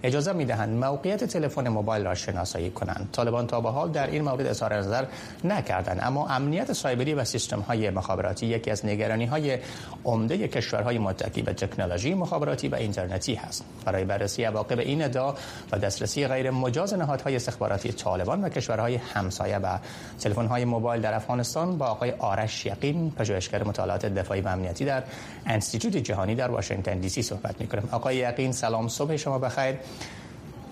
اجازه 0.07 0.33
می‌دهند 0.33 0.85
موقعیت 0.85 1.25
تلفن 1.25 1.69
موبایل 1.69 2.05
را 2.05 2.15
شناسایی 2.15 2.71
کنند. 2.71 3.09
طالبان 3.13 3.47
تا 3.47 3.61
به 3.61 3.71
حال 3.71 3.91
در 3.91 4.07
این 4.07 4.23
مورد 4.23 4.47
اظهار 4.47 4.75
نظر 4.75 5.05
نکردند 5.45 6.01
اما 6.03 6.29
امنیت 6.29 6.73
سایبری 6.73 7.15
و 7.15 7.25
سیستم 7.25 7.61
های 7.61 7.91
مخابراتی 7.91 8.47
یکی 8.47 8.71
از 8.71 8.87
نگرانی 8.87 9.27
های 9.27 9.59
عمده 10.05 10.49
کشورهای 10.49 10.99
متکی 10.99 11.43
به 11.43 11.53
تکنولوژی 11.53 12.15
مخابراتی 12.15 12.69
و 12.69 12.75
اینترنتی 12.75 13.35
هست. 13.35 13.65
برای 13.85 14.05
بررسی 14.05 14.45
عواقب 14.45 14.79
این 14.79 15.05
ادعا 15.05 15.35
و 15.73 15.79
دسترسی 15.79 16.27
غیر 16.27 16.51
مجاز 16.51 16.95
نهادهای 16.95 17.37
استخباراتی 17.37 17.93
طالبان 17.93 18.45
و 18.45 18.49
کشورهای 18.49 18.95
همسایه 18.95 19.59
و 19.59 19.79
تلفن 20.21 20.47
های 20.47 20.65
موبایل 20.65 21.03
در 21.03 21.15
افغانستان 21.15 21.79
با 21.79 21.87
آقای 21.87 22.11
آرش 22.19 22.67
یقین 22.67 23.11
پژوهشگر 23.11 23.65
مطالعات 23.65 24.07
دفاعی 24.07 24.41
و 24.41 24.49
امنیتی 24.49 24.85
در 24.85 25.03
انستیتوت 25.47 25.97
جهانی 25.97 26.35
در 26.35 26.51
واشنگتن 26.51 26.99
دی 26.99 27.09
سی 27.09 27.23
صحبت 27.23 27.61
می‌کنیم. 27.61 27.89
آقای 27.93 28.17
یقین 28.17 28.53
سلام 28.53 28.89
صبح 28.89 29.17
شما 29.17 29.39
بخیر. 29.39 29.75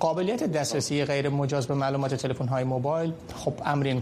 قابلیت 0.01 0.45
دسترسی 0.45 1.05
غیر 1.05 1.29
مجاز 1.29 1.67
به 1.67 1.75
معلومات 1.75 2.15
تلفن 2.15 2.49
های 2.49 2.65
موبایل 2.65 3.13
خب 3.35 3.55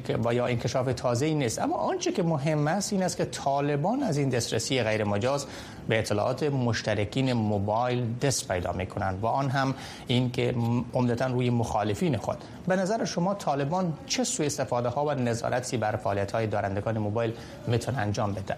که 0.05 0.19
و 0.25 0.35
یا 0.35 0.47
انکشاف 0.47 0.93
تازه 0.93 1.27
ای 1.27 1.35
نیست. 1.35 1.59
اما 1.59 1.77
آنچه 1.77 2.13
که 2.13 2.23
مهم 2.23 2.69
است 2.69 2.93
این 2.93 3.03
است 3.03 3.17
که 3.17 3.25
طالبان 3.25 4.03
از 4.03 4.19
این 4.19 4.29
دسترسی 4.29 4.83
غیر 4.83 5.05
مجاز 5.05 5.47
به 5.89 5.99
اطلاعات 5.99 6.43
مشترکین 6.43 7.33
موبایل 7.33 8.05
دست 8.23 8.49
پیدا 8.49 8.73
می 8.73 8.87
کنند 8.87 9.23
و 9.23 9.27
آن 9.27 9.51
هم 9.51 9.75
این 10.07 10.31
که 10.31 10.55
عمدتا 10.95 11.27
روی 11.27 11.51
مخالفین 11.51 12.17
خود. 12.17 12.39
به 12.69 12.77
نظر 12.77 13.05
شما 13.05 13.35
طالبان 13.35 13.93
چه 14.07 14.25
سوء 14.25 14.47
استفاده 14.47 14.89
ها 14.89 15.05
و 15.05 15.11
نظارتی 15.15 15.77
بر 15.77 15.97
فعالیت 15.97 16.33
های 16.33 16.47
دارندگان 16.47 16.99
موبایل 16.99 17.33
میتون 17.67 17.95
انجام 17.95 18.33
بدن 18.33 18.57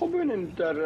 خب 0.00 0.10
ببینید 0.14 0.54
در 0.54 0.76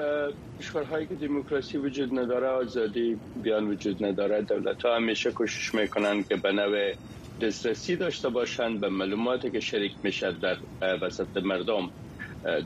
کشورهایی 0.61 1.07
که 1.07 1.15
دموکراسی 1.17 1.79
وجود 1.79 2.19
نداره 2.19 2.49
آزادی 2.49 3.21
بیان 3.37 3.69
وجود 3.69 4.05
نداره 4.05 4.43
دولت 4.43 4.83
ها 4.85 4.97
همیشه 4.97 5.33
کوشش 5.33 5.75
می‌کنن 5.75 6.25
که 6.25 6.37
به 6.37 6.53
نوع 6.53 6.95
دسترسی 7.41 7.97
داشته 7.97 8.29
باشند 8.29 8.81
به 8.81 8.89
معلوماتی 8.89 9.51
که 9.51 9.61
شریک 9.61 9.93
می‌شد 10.03 10.41
در 10.41 10.59
وسط 11.03 11.37
مردم. 11.37 11.91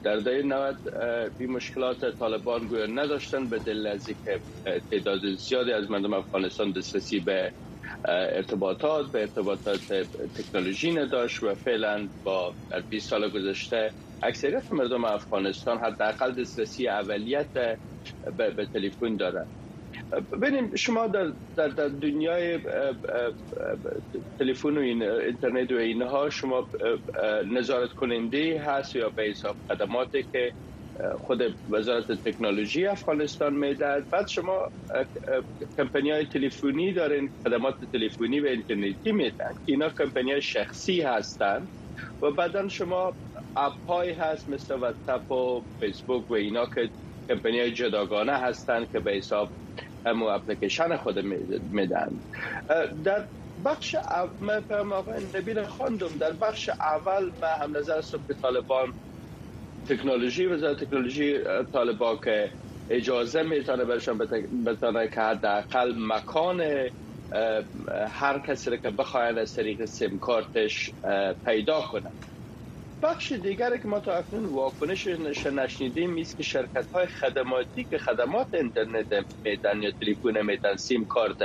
در 0.04 0.16
دهه 0.16 0.42
90 0.42 0.76
بی 1.38 1.46
مشکلات 1.46 2.04
طالبان 2.18 2.68
گویا 2.68 2.86
نداشتن 2.86 3.48
به 3.48 3.58
دلیل 3.58 3.86
از 3.86 4.06
که 4.24 4.42
تعداد 4.90 5.20
زیادی 5.48 5.72
از 5.72 5.90
مردم 5.90 6.14
افغانستان 6.14 6.72
دسترسی 6.72 7.20
به 7.20 7.52
ارتباطات 8.08 9.12
به 9.12 9.20
ارتباطات 9.20 9.80
تکنولوژی 10.36 10.92
نداشت 10.92 11.42
و 11.42 11.54
فعلا 11.54 12.08
با 12.24 12.56
20 12.88 13.10
سال 13.10 13.30
گذشته 13.30 13.94
اکثریت 14.22 14.72
مردم 14.72 15.04
افغانستان 15.04 15.78
حداقل 15.78 16.34
دسترسی 16.40 16.88
اولیت 16.88 17.50
به 18.36 18.68
تلفن 18.72 19.16
دارند 19.16 19.48
ببینیم 20.32 20.74
شما 20.74 21.06
در, 21.06 21.32
در, 21.56 21.68
در 21.68 21.88
دنیای 21.88 22.60
تلفن 24.38 24.78
و 24.78 24.80
اینترنت 24.80 25.72
و 25.72 25.76
اینها 25.76 26.30
شما 26.30 26.70
نظارت 27.52 27.90
کننده 27.92 28.60
هست 28.60 28.96
یا 28.96 29.10
به 29.10 29.22
حساب 29.22 29.56
خدماتی 29.68 30.24
که 30.32 30.52
خود 31.20 31.38
وزارت 31.68 32.06
تکنولوژی 32.12 32.86
افغانستان 32.86 33.54
می‌دهد. 33.54 34.10
بعد 34.10 34.28
شما 34.28 34.70
کمپنی 35.76 36.10
های 36.10 36.26
تلفنی 36.26 36.92
دارین 36.92 37.30
خدمات 37.46 37.74
تلفنی 37.92 38.40
و 38.40 38.46
اینترنتی 38.46 39.12
میدن 39.12 39.54
اینا 39.64 39.90
کمپنی 39.90 40.42
شخصی 40.42 41.00
هستند 41.00 41.68
و 42.22 42.30
بعدا 42.30 42.68
شما 42.68 43.16
اپ 43.56 43.74
های 43.88 44.12
هست 44.12 44.48
مثل 44.48 44.74
واتساپ 44.74 45.30
و 45.30 45.62
فیسبوک 45.80 46.30
و 46.30 46.34
اینا 46.34 46.66
که 46.74 46.90
کمپنی 47.28 47.70
جداگانه 47.70 48.32
هستند 48.32 48.90
که 48.90 49.00
به 49.00 49.12
حساب 49.12 49.52
همو 50.06 50.26
اپلیکیشن 50.26 50.96
خود 50.96 51.18
میدن 51.70 52.20
در 53.04 53.28
بخش 53.64 53.94
اول 53.94 54.62
نبیل 55.34 55.62
خواندم 55.64 56.18
در 56.18 56.32
بخش 56.32 56.68
اول 56.68 57.30
به 57.40 57.48
هم 57.48 57.76
نظر 57.76 58.00
به 58.26 58.34
طالبان 58.42 58.94
تکنولوژی 59.88 60.46
وزارت 60.46 60.84
تکنولوژی 60.84 61.38
طالبان 61.72 62.18
که 62.24 62.52
اجازه 62.90 63.42
می‌تونه 63.42 63.84
برشان 63.84 64.18
بتانه 64.66 65.08
که 65.08 65.20
حداقل 65.20 65.94
مکان 65.98 66.60
هر 68.10 68.38
کسی 68.38 68.78
که 68.78 68.90
بخواهد 68.90 69.38
از 69.38 69.54
طریق 69.54 69.84
سیم 69.84 70.18
کارتش 70.18 70.90
پیدا 71.44 71.80
کنه. 71.80 72.10
بخش 73.02 73.32
دیگر 73.32 73.76
که 73.76 73.88
ما 73.88 74.00
تا 74.00 74.12
اکنون 74.12 74.44
واکنش 74.44 75.06
نشنیدیم 75.06 76.18
است 76.18 76.36
که 76.36 76.42
شرکت 76.42 76.86
های 76.94 77.06
خدماتی 77.06 77.84
که 77.84 77.98
خدمات 77.98 78.54
اینترنت 78.54 79.06
میدن 79.44 79.82
یا 79.82 79.90
تلفن 80.00 80.46
میدن 80.46 80.76
سیم 80.76 81.04
کارت 81.04 81.36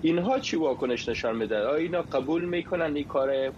اینها 0.00 0.38
چی 0.38 0.56
واکنش 0.56 1.08
نشان 1.08 1.36
میدن؟ 1.36 1.60
آیا 1.60 1.74
اینا 1.74 2.02
قبول 2.02 2.44
می‌کنن 2.44 2.96
این 2.96 3.04
کار 3.04 3.52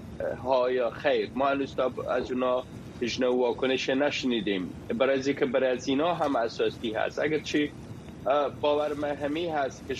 ها 0.45 0.71
یا 0.71 0.91
خیر. 0.91 1.31
ما 1.35 1.49
هنوز 1.49 1.75
از 2.11 2.33
اونا 2.33 2.67
هیچ 3.00 3.23
واکنش 3.23 3.88
نشنیدیم. 3.88 4.75
برای 4.99 5.19
از 5.19 5.28
که 5.28 5.47
برای 5.47 5.71
از 5.71 5.88
اینا 5.88 6.14
هم 6.14 6.37
اساسی 6.37 6.92
هست. 6.92 7.19
اگر 7.19 7.38
چی 7.38 7.73
باور 8.61 8.95
مهمی 8.95 9.49
هست 9.49 9.87
که 9.87 9.95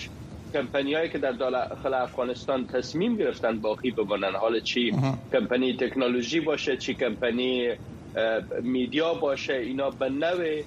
کمپنی 0.54 0.95
هایی 0.95 1.09
که 1.09 1.19
در 1.19 1.33
داخل 1.33 1.95
افغانستان 1.95 2.66
تصمیم 2.66 3.16
گرفتن 3.16 3.61
باقی 3.61 3.90
بمانن. 3.90 4.35
حال 4.35 4.61
چی؟ 4.61 4.92
کمپنی 5.33 5.76
تکنولوژی 5.76 6.40
باشه 6.40 6.76
چی 6.76 6.95
کمپنی 6.95 7.69
میدیا 8.62 9.14
باشه 9.14 9.54
اینا 9.54 9.90
به 9.90 10.09
نوع 10.09 10.62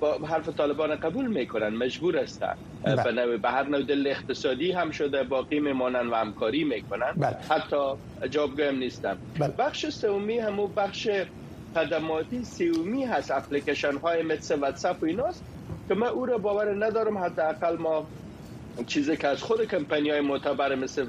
با 0.00 0.18
حرف 0.28 0.48
طالبان 0.48 0.96
قبول 0.96 1.26
می‌کنن 1.26 1.68
مجبور 1.68 2.18
هستن 2.18 2.54
بله. 2.82 3.36
به 3.36 3.50
هر 3.50 3.68
نوع 3.68 3.82
دل 3.82 4.06
اقتصادی 4.06 4.72
هم 4.72 4.90
شده 4.90 5.24
باقی 5.24 5.60
میمانن 5.60 6.08
و 6.08 6.14
همکاری 6.14 6.64
می‌کنن 6.64 7.12
بله. 7.16 7.36
حتی 7.50 7.94
جوابگو 8.30 8.62
هم 8.62 8.76
نیستن 8.76 9.18
بله. 9.40 9.54
بخش 9.58 9.86
سومی 9.86 10.38
همو 10.38 10.68
بخش 10.68 11.08
خدماتی 11.76 12.44
سیومی 12.44 13.04
هست 13.04 13.30
اپلیکیشن 13.30 13.96
های 13.96 14.22
مثل 14.22 14.60
واتساپ 14.60 15.02
و 15.02 15.06
ایناست 15.06 15.44
که 15.88 15.94
من 15.94 16.06
او 16.06 16.26
را 16.26 16.38
باور 16.38 16.86
ندارم 16.86 17.18
حداقل 17.18 17.76
ما 17.76 18.10
چیزی 18.86 19.16
که 19.16 19.28
از 19.28 19.42
خود 19.42 19.64
کمپانی 19.64 20.10
های 20.10 20.20
معتبر 20.20 20.74
مثل 20.74 21.06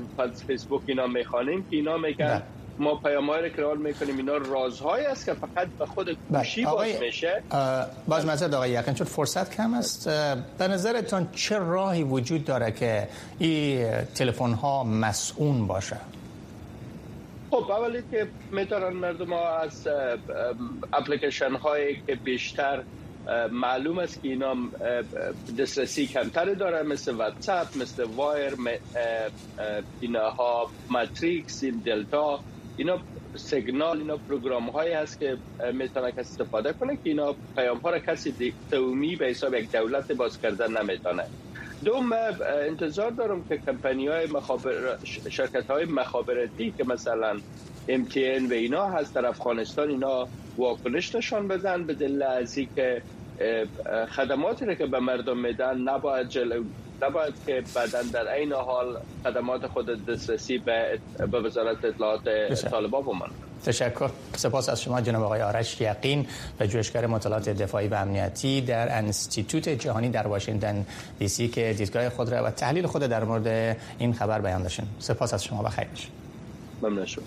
فیسبوک 0.47 0.83
اینا 0.87 1.07
می‌خوانیم 1.07 1.61
که 1.69 1.75
اینا 1.75 1.97
میگن 1.97 2.25
بله. 2.27 2.56
ما 2.79 2.95
پیام 2.95 3.29
های 3.29 3.49
کرال 3.49 3.77
می‌کنیم 3.77 4.17
اینا 4.17 4.37
رازهایی 4.37 5.05
است 5.05 5.25
که 5.25 5.33
فقط 5.33 5.67
به 5.79 5.85
خود 5.85 6.05
بله. 6.05 6.39
گوشی 6.39 6.65
باز 6.65 7.01
میشه 7.01 7.43
باز 8.07 8.25
مزد 8.25 8.53
آقای 8.53 8.69
یقین 8.71 8.93
چون 8.93 9.07
فرصت 9.07 9.55
کم 9.55 9.73
است 9.73 10.09
به 10.57 10.67
نظرتان 10.67 11.29
چه 11.35 11.57
راهی 11.57 12.03
وجود 12.03 12.45
داره 12.45 12.71
که 12.71 13.07
این 13.39 13.91
تلفن 14.15 14.53
ها 14.53 14.83
مصئون 14.83 15.67
باشه 15.67 15.97
خب 17.51 17.71
اولی 17.71 18.03
که 18.11 18.27
می‌تونن 18.51 18.89
مردم 18.89 19.33
ها 19.33 19.59
از 19.59 19.87
اپلیکیشن 20.93 21.55
هایی 21.55 22.01
که 22.07 22.15
بیشتر 22.15 22.83
معلوم 23.51 23.99
است 23.99 24.21
که 24.21 24.29
اینا 24.29 24.55
دسترسی 25.59 26.07
کمتری 26.07 26.55
داره 26.55 26.83
مثل 26.83 27.15
واتساپ 27.15 27.77
مثل 27.77 28.03
وایبر 28.03 28.53
اینها 30.01 30.69
ماتریکس 30.89 31.63
این 31.63 31.81
دلتا 31.85 32.39
اینا 32.79 33.03
سیگنال 33.37 33.97
اینا 33.99 34.17
program 34.17 34.69
هایی 34.69 34.93
هست 34.93 35.19
که 35.19 35.37
می‌تونه 35.73 36.11
کسی 36.11 36.19
استفاده 36.19 36.73
کنه 36.73 36.95
که 36.95 37.09
اینا 37.09 37.37
پیام 37.55 37.77
ها 37.77 37.89
را 37.89 37.99
کسی 37.99 38.55
تومی 38.71 39.15
به 39.15 39.25
حساب 39.25 39.53
یک 39.53 39.71
دولت 39.71 40.11
باز 40.11 40.39
کردن 40.39 40.81
نمی‌تونه 40.81 41.23
دوم 41.85 42.13
انتظار 42.67 43.11
دارم 43.11 43.43
که 43.43 43.57
کمپانی 43.57 44.07
های 44.07 44.27
مخابر 44.27 44.97
شرکت 45.31 45.69
های 45.69 45.85
مخابراتی 45.85 46.73
که 46.77 46.83
مثلا 46.83 47.41
MTN 47.91 48.49
و 48.49 48.53
اینا 48.53 48.89
هست 48.89 49.15
در 49.15 49.25
افغانستان 49.25 49.89
اینا 49.89 50.29
واکنش 50.57 51.15
نشان 51.15 51.47
بدن 51.47 51.85
به 51.85 51.93
دل 51.93 52.21
از 52.21 52.55
که 52.75 53.03
خدماتی 54.15 54.75
که 54.75 54.85
به 54.85 54.99
مردم 54.99 55.37
میدن 55.37 55.77
نباید 55.77 56.29
جلو 56.29 56.63
نباید 57.01 57.33
که 57.45 57.63
بعدا 57.75 58.01
در 58.13 58.33
این 58.33 58.53
حال 58.53 58.97
خدمات 59.23 59.67
خود 59.67 60.05
دسترسی 60.05 60.57
به, 60.57 60.99
به 61.31 61.39
وزارت 61.39 61.85
اطلاعات 61.85 62.53
طالبان 62.71 63.01
بمان 63.01 63.29
تشکر. 63.65 64.09
سپاس 64.35 64.69
از 64.69 64.81
شما 64.81 65.01
جناب 65.01 65.23
آقای 65.23 65.41
آرش 65.41 65.81
یقین 65.81 66.27
و 66.59 66.67
جوشگر 66.67 67.07
مطالعات 67.07 67.49
دفاعی 67.49 67.87
و 67.87 67.93
امنیتی 67.93 68.61
در 68.61 68.97
انستیتوت 68.97 69.69
جهانی 69.69 70.09
در 70.09 70.27
واشنگتن 70.27 70.85
دی 71.19 71.27
سی 71.27 71.47
که 71.47 71.75
دیدگاه 71.77 72.09
خود 72.09 72.29
را 72.29 72.43
و 72.43 72.51
تحلیل 72.51 72.87
خود 72.87 73.01
در 73.01 73.23
مورد 73.23 73.77
این 73.99 74.13
خبر 74.13 74.41
بیان 74.41 74.63
داشتن. 74.63 74.87
سپاس 74.99 75.33
از 75.33 75.43
شما 75.43 75.63
بخیر 75.63 75.87
باشید. 75.87 76.11
ممنون 76.81 77.05
شما. 77.05 77.23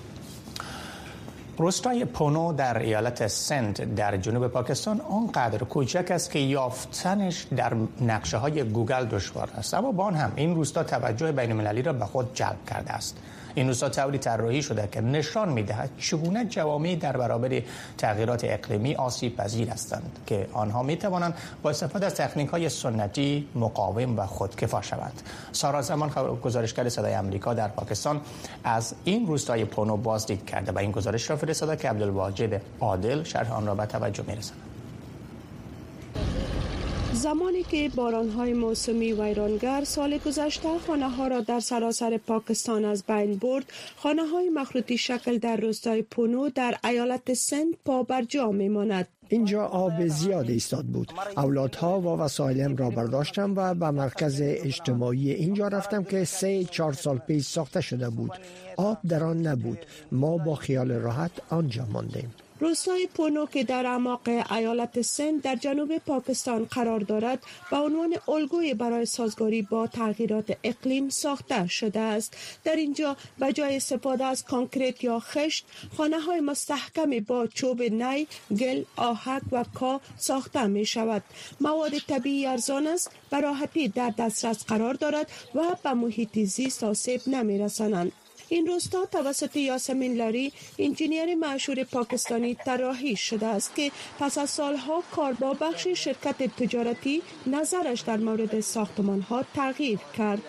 روستای 1.61 2.05
پونو 2.05 2.53
در 2.53 2.79
ایالت 2.79 3.27
سند 3.27 3.95
در 3.95 4.17
جنوب 4.17 4.49
پاکستان 4.49 5.01
آنقدر 5.01 5.59
کوچک 5.59 6.11
است 6.11 6.31
که 6.31 6.39
یافتنش 6.39 7.47
در 7.57 7.73
نقشه 8.01 8.37
های 8.37 8.63
گوگل 8.65 9.05
دشوار 9.05 9.51
است. 9.57 9.75
اما 9.75 9.93
با 9.93 10.11
هم 10.11 10.33
این 10.37 10.55
روستا 10.55 10.83
توجه 10.83 11.33
بین 11.33 11.53
المللی 11.53 11.83
را 11.83 11.93
به 11.93 12.05
خود 12.05 12.35
جلب 12.35 12.57
کرده 12.71 12.93
است. 12.93 13.17
این 13.55 13.69
روستا 13.69 13.89
طوری 13.89 14.19
طراحی 14.19 14.63
شده 14.63 14.89
که 14.93 15.01
نشان 15.01 15.49
می‌دهد 15.49 15.91
چگونه 15.99 16.45
جوامع 16.45 16.97
در 16.97 17.17
برابر 17.17 17.63
تغییرات 17.99 18.45
اقلیمی 18.45 18.95
آسیب 18.95 19.37
پذیر 19.37 19.69
هستند 19.69 20.19
که 20.27 20.47
آنها 20.53 20.83
می 20.83 20.97
توانند 20.97 21.35
با 21.63 21.71
استفاده 21.71 22.07
از 22.07 22.15
تکنیک 22.15 22.49
های 22.49 22.69
سنتی 22.69 23.49
مقاوم 23.55 24.19
و 24.19 24.27
خودکفا 24.27 24.83
شوند. 24.83 25.23
سارا 25.53 25.83
زمان 25.83 26.11
گزارشگر 26.43 26.89
صدای 26.89 27.17
آمریکا 27.17 27.55
در 27.55 27.69
پاکستان 27.69 28.21
از 28.65 28.95
این 29.05 29.27
روستای 29.27 29.65
پونو 29.65 29.97
بازدید 29.97 30.47
کرده 30.47 30.73
و 30.73 30.79
این 30.79 30.91
گزارش 30.91 31.31
را 31.31 31.37
فرستاده 31.37 31.77
که 31.77 31.91
عبدالواجد 31.91 32.63
عادل 32.81 33.23
شرح 33.23 33.53
آن 33.53 33.67
را 33.67 33.75
به 33.75 33.87
توجه 33.87 34.25
میرساند. 34.29 34.70
زمانی 37.21 37.63
که 37.63 37.91
بارانهای 37.95 38.53
موسمی 38.53 39.13
ویرانگر 39.13 39.85
سال 39.85 40.19
گذشته 40.19 40.69
خانه 40.87 41.09
ها 41.09 41.29
را 41.29 41.41
در 41.41 41.61
سراسر 41.61 42.17
پاکستان 42.17 42.85
از 42.85 43.05
بین 43.09 43.37
برد 43.37 43.65
خانه 43.97 44.23
های 44.27 44.49
مخروطی 44.49 44.99
شکل 44.99 45.39
در 45.39 45.57
روستای 45.57 46.03
پونو 46.03 46.49
در 46.49 46.75
ایالت 46.85 47.35
سند 47.35 47.77
پا 47.85 48.03
بر 48.03 48.23
جا 48.23 48.51
می 48.51 48.69
ماند 48.69 49.09
اینجا 49.29 49.65
آب 49.65 50.07
زیاد 50.07 50.51
ایستاد 50.51 50.85
بود. 50.85 51.13
اولادها 51.37 52.01
و 52.01 52.05
وسایلم 52.05 52.77
را 52.77 52.91
برداشتم 52.91 53.53
و 53.57 53.75
به 53.75 53.91
مرکز 53.91 54.41
اجتماعی 54.45 55.31
اینجا 55.31 55.69
رفتم 55.69 56.05
که 56.05 56.25
سه 56.25 56.65
چهار 56.65 56.93
سال 56.93 57.19
پیش 57.19 57.47
ساخته 57.47 57.81
شده 57.81 58.11
بود. 58.11 58.33
آب 58.77 58.99
در 59.09 59.25
آن 59.25 59.47
نبود. 59.47 59.79
ما 60.13 60.37
با 60.37 60.55
خیال 60.55 60.93
راحت 60.93 61.31
آنجا 61.51 61.87
ماندیم. 61.93 62.35
روستای 62.61 63.09
پونو 63.15 63.47
که 63.47 63.65
در 63.65 63.87
اعماق 63.87 64.21
ایالت 64.51 65.03
سند 65.03 65.43
در 65.43 65.57
جنوب 65.57 65.99
پاکستان 65.99 66.65
قرار 66.65 67.01
دارد 67.01 67.43
به 67.71 67.77
عنوان 67.77 68.15
الگوی 68.29 68.75
برای 68.75 69.07
سازگاری 69.07 69.63
با 69.63 69.87
تغییرات 69.87 70.57
اقلیم 70.65 71.09
ساخته 71.09 71.67
شده 71.67 72.01
است. 72.01 72.37
در 72.65 72.77
اینجا 72.77 73.17
به 73.39 73.53
جای 73.53 73.77
استفاده 73.77 74.25
از 74.25 74.45
کانکریت 74.45 75.05
یا 75.05 75.19
خشت 75.21 75.67
خانه 75.97 76.21
های 76.21 76.41
مستحکمی 76.41 77.21
با 77.21 77.47
چوب 77.47 77.83
نی 77.83 78.27
گل 78.59 78.85
آهک 78.97 79.43
و 79.53 79.65
کا 79.75 80.01
ساخته 80.19 80.67
می 80.67 80.87
شود 80.87 81.23
مواد 81.61 81.99
طبیعی 81.99 82.47
ارزان 82.47 82.87
است 82.87 83.11
به 83.31 83.41
راحتی 83.41 83.89
در 83.89 84.15
دسترس 84.19 84.65
قرار 84.65 84.95
دارد 84.95 85.31
و 85.55 85.77
به 85.83 85.93
محیط 85.93 86.39
زیست 86.39 86.85
آسیب 86.85 87.21
نمی 87.27 87.59
رسانند 87.59 88.13
این 88.53 88.67
روستا 88.67 89.07
توسط 89.07 89.57
یاسمین 89.57 90.15
لاری 90.17 90.53
انجینیر 90.79 91.35
مشهور 91.35 91.85
پاکستانی 91.85 92.55
طراحی 92.55 93.17
شده 93.17 93.47
است 93.47 93.75
که 93.75 93.91
پس 94.21 94.39
از 94.39 94.51
سالها 94.51 95.03
کار 95.13 95.33
با 95.33 95.55
بخش 95.55 95.89
شرکت 95.89 96.43
تجارتی 96.57 97.23
نظرش 97.47 98.01
در 98.01 98.17
مورد 98.17 98.61
ساختمان 98.61 99.21
ها 99.21 99.45
تغییر 99.55 99.99
کرد. 100.19 100.43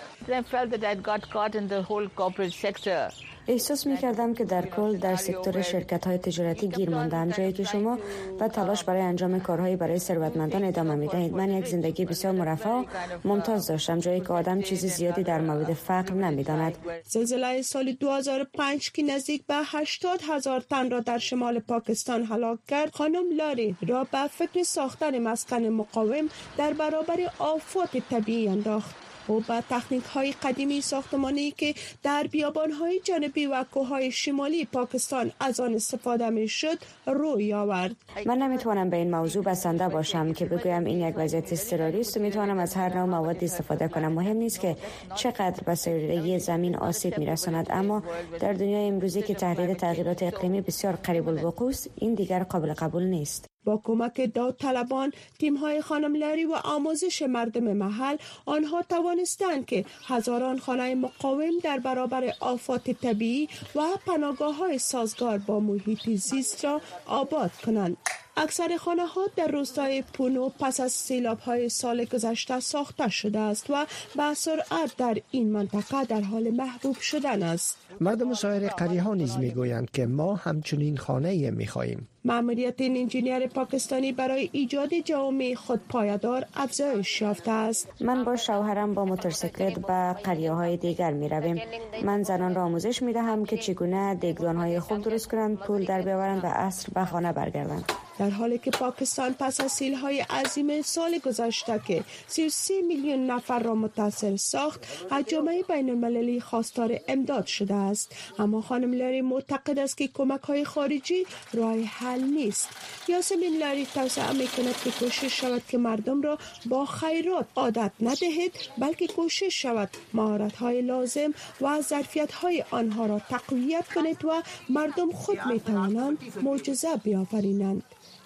احساس 3.47 3.87
می 3.87 3.97
کردم 3.97 4.33
که 4.33 4.45
در 4.45 4.65
کل 4.65 4.97
در 4.97 5.15
سکتور 5.15 5.61
شرکت 5.61 6.07
های 6.07 6.17
تجارتی 6.17 6.67
گیر 6.67 6.89
ماندم 6.89 7.29
جایی 7.29 7.53
که 7.53 7.63
شما 7.63 7.97
و 8.39 8.47
تلاش 8.47 8.83
برای 8.83 9.01
انجام 9.01 9.39
کارهایی 9.39 9.75
برای 9.75 9.99
ثروتمندان 9.99 10.63
ادامه 10.63 10.95
می 10.95 11.07
دهید 11.07 11.33
من 11.33 11.51
یک 11.51 11.67
زندگی 11.67 12.05
بسیار 12.05 12.33
مرفه 12.33 12.85
ممتاز 13.25 13.67
داشتم 13.67 13.99
جایی 13.99 14.21
که 14.21 14.33
آدم 14.33 14.61
چیزی 14.61 14.87
زیادی 14.87 15.23
در 15.23 15.41
مورد 15.41 15.73
فقر 15.73 16.13
نمی 16.13 16.43
داند 16.43 16.77
زلزله 17.07 17.61
سال 17.61 17.91
2005 17.91 18.91
که 18.91 19.03
نزدیک 19.03 19.45
به 19.45 19.55
80 19.55 20.21
هزار 20.29 20.59
تن 20.59 20.91
را 20.91 20.99
در 20.99 21.17
شمال 21.17 21.59
پاکستان 21.59 22.23
هلاک 22.23 22.59
کرد 22.67 22.95
خانم 22.95 23.31
لاری 23.37 23.75
را 23.87 24.03
به 24.03 24.27
فکر 24.27 24.63
ساختن 24.63 25.19
مسکن 25.19 25.63
مقاوم 25.63 26.29
در 26.57 26.73
برابر 26.73 27.17
آفات 27.39 27.97
طبیعی 28.09 28.47
انداخت. 28.47 29.10
و 29.31 29.39
به 29.47 29.63
تکنیک 29.69 30.03
های 30.03 30.33
قدیمی 30.43 30.81
ساختمانی 30.81 31.51
که 31.51 31.73
در 32.03 32.27
بیابان 32.31 32.71
های 32.71 32.99
جانبی 32.99 33.45
و 33.45 33.63
کوههای 33.73 34.11
شمالی 34.11 34.65
پاکستان 34.65 35.31
از 35.39 35.59
آن 35.59 35.73
استفاده 35.73 36.29
می 36.29 36.47
شد 36.47 36.77
روی 37.07 37.53
آورد. 37.53 37.95
من 38.25 38.37
نمی‌توانم 38.37 38.89
به 38.89 38.97
این 38.97 39.11
موضوع 39.11 39.43
بسنده 39.43 39.87
باشم 39.89 40.33
که 40.33 40.45
بگویم 40.45 40.83
این 40.85 40.99
یک 41.07 41.15
وضعیت 41.17 41.53
اضطراری 41.53 41.99
است 41.99 42.17
و 42.17 42.19
می‌توانم 42.19 42.59
از 42.59 42.75
هر 42.75 42.97
نوع 42.97 43.05
مواد 43.05 43.43
استفاده 43.43 43.87
کنم. 43.87 44.11
مهم 44.11 44.37
نیست 44.37 44.59
که 44.59 44.77
چقدر 45.15 45.63
به 45.65 45.75
سیرگی 45.75 46.39
زمین 46.39 46.75
آسیب 46.75 47.17
میرساند. 47.17 47.67
اما 47.69 48.03
در 48.39 48.53
دنیای 48.53 48.87
امروزی 48.87 49.21
که 49.21 49.33
تحلیل 49.33 49.73
تغییرات 49.73 50.23
اقلیمی 50.23 50.61
بسیار 50.61 50.95
قریب 50.95 51.27
الوقوع 51.27 51.73
این 51.95 52.13
دیگر 52.13 52.43
قابل 52.43 52.73
قبول 52.73 53.03
نیست. 53.03 53.50
با 53.63 53.81
کمک 53.83 54.33
داوطلبان 54.33 55.13
تیم 55.39 55.57
های 55.57 55.81
خانم 55.81 56.15
لری 56.15 56.45
و 56.45 56.53
آموزش 56.53 57.21
مردم 57.21 57.73
محل 57.73 58.17
آنها 58.45 58.81
توانستند 58.81 59.65
که 59.65 59.85
هزاران 60.07 60.59
خانه 60.59 60.95
مقاوم 60.95 61.59
در 61.63 61.79
برابر 61.79 62.33
آفات 62.39 62.91
طبیعی 62.91 63.49
و 63.75 63.81
پناهگاه 64.05 64.55
های 64.55 64.79
سازگار 64.79 65.37
با 65.37 65.59
محیط 65.59 66.09
زیست 66.09 66.65
را 66.65 66.81
آباد 67.05 67.51
کنند. 67.65 67.97
اکثر 68.41 68.77
خانه 68.77 69.05
ها 69.05 69.21
در 69.35 69.47
روستای 69.47 70.03
پونو 70.13 70.49
پس 70.59 70.79
از 70.79 70.91
سیلاب 70.91 71.39
های 71.39 71.69
سال 71.69 72.05
گذشته 72.05 72.59
ساخته 72.59 73.09
شده 73.09 73.39
است 73.39 73.69
و 73.69 73.85
به 74.15 74.33
سرعت 74.33 74.97
در 74.97 75.17
این 75.31 75.51
منطقه 75.51 76.05
در 76.05 76.21
حال 76.21 76.49
محبوب 76.49 76.95
شدن 76.95 77.43
است. 77.43 77.77
مردم 77.99 78.33
سایر 78.33 78.67
قریه 78.67 79.01
ها 79.01 79.13
نیز 79.13 79.37
می‌گویند 79.37 79.91
که 79.91 80.05
ما 80.05 80.35
همچنین 80.35 80.97
خانه 80.97 81.51
می 81.51 81.67
خواهیم 81.67 82.07
مأموریت 82.25 82.81
این 82.81 82.97
انجینیر 82.97 83.47
پاکستانی 83.47 84.11
برای 84.11 84.49
ایجاد 84.51 84.89
جامعه 85.05 85.55
خود 85.55 85.81
پایدار 85.89 86.45
افزایش 86.55 87.21
یافته 87.21 87.51
است. 87.51 87.89
من 88.01 88.23
با 88.23 88.35
شوهرم 88.35 88.93
با 88.93 89.05
موتورسیکلت 89.05 89.79
به 89.79 90.13
قریه 90.23 90.51
های 90.51 90.77
دیگر 90.77 91.11
می 91.11 91.29
رویم 91.29 91.61
من 92.03 92.23
زنان 92.23 92.55
را 92.55 92.63
آموزش 92.63 93.01
می 93.01 93.13
دهم 93.13 93.45
که 93.45 93.57
چگونه 93.57 94.15
دیگدان 94.15 94.57
های 94.57 94.79
خوب 94.79 95.01
درست 95.01 95.29
کنند 95.29 95.57
پول 95.57 95.85
در 95.85 96.01
بیاورند 96.01 96.43
و 96.43 96.47
اصر 96.47 96.87
به 96.93 97.05
خانه 97.05 97.33
برگردند. 97.33 97.91
در 98.19 98.29
حالی 98.29 98.57
که 98.57 98.71
پاکستان 98.71 99.35
پس 99.39 99.61
از 99.61 99.71
سیل 99.71 99.93
های 99.93 100.19
عظیم 100.21 100.81
سال 100.81 101.17
گذشته 101.17 101.81
که 101.87 102.03
33 102.27 102.73
میلیون 102.87 103.25
نفر 103.25 103.59
را 103.59 103.75
متاثر 103.75 104.35
ساخت 104.35 104.87
از 105.09 105.25
جامعه 105.25 105.63
بین 105.63 105.89
المللی 105.89 106.41
خواستار 106.41 106.99
امداد 107.07 107.45
شده 107.45 107.73
است. 107.73 108.15
اما 108.39 108.61
خانم 108.61 108.93
لاری 108.93 109.21
معتقد 109.21 109.79
است 109.79 109.97
که 109.97 110.07
کمک 110.07 110.41
های 110.41 110.65
خارجی 110.65 111.25
راه 111.53 111.79
حل 111.79 112.21
نیست. 112.21 112.69
یاسمین 113.07 113.57
لاری 113.57 113.85
توسعه 113.85 114.31
می 114.31 114.47
کند 114.47 114.75
که 114.83 114.91
کوشش 114.91 115.39
شود 115.39 115.61
که 115.67 115.77
مردم 115.77 116.21
را 116.21 116.37
با 116.65 116.85
خیرات 116.85 117.45
عادت 117.55 117.91
ندهید 118.01 118.53
بلکه 118.77 119.07
کوشش 119.07 119.61
شود 119.61 119.89
مهارت 120.13 120.55
های 120.55 120.81
لازم 120.81 121.33
و 121.61 121.81
ظرفیت 121.81 122.31
های 122.31 122.63
آنها 122.71 123.05
را 123.05 123.19
تقویت 123.19 123.93
کنید 123.93 124.25
و 124.25 124.41
مردم 124.69 125.11
خود 125.11 125.37
می 125.45 125.59
توانند 125.59 126.17
معجزه 126.43 126.95
بیافرینند 126.95 127.83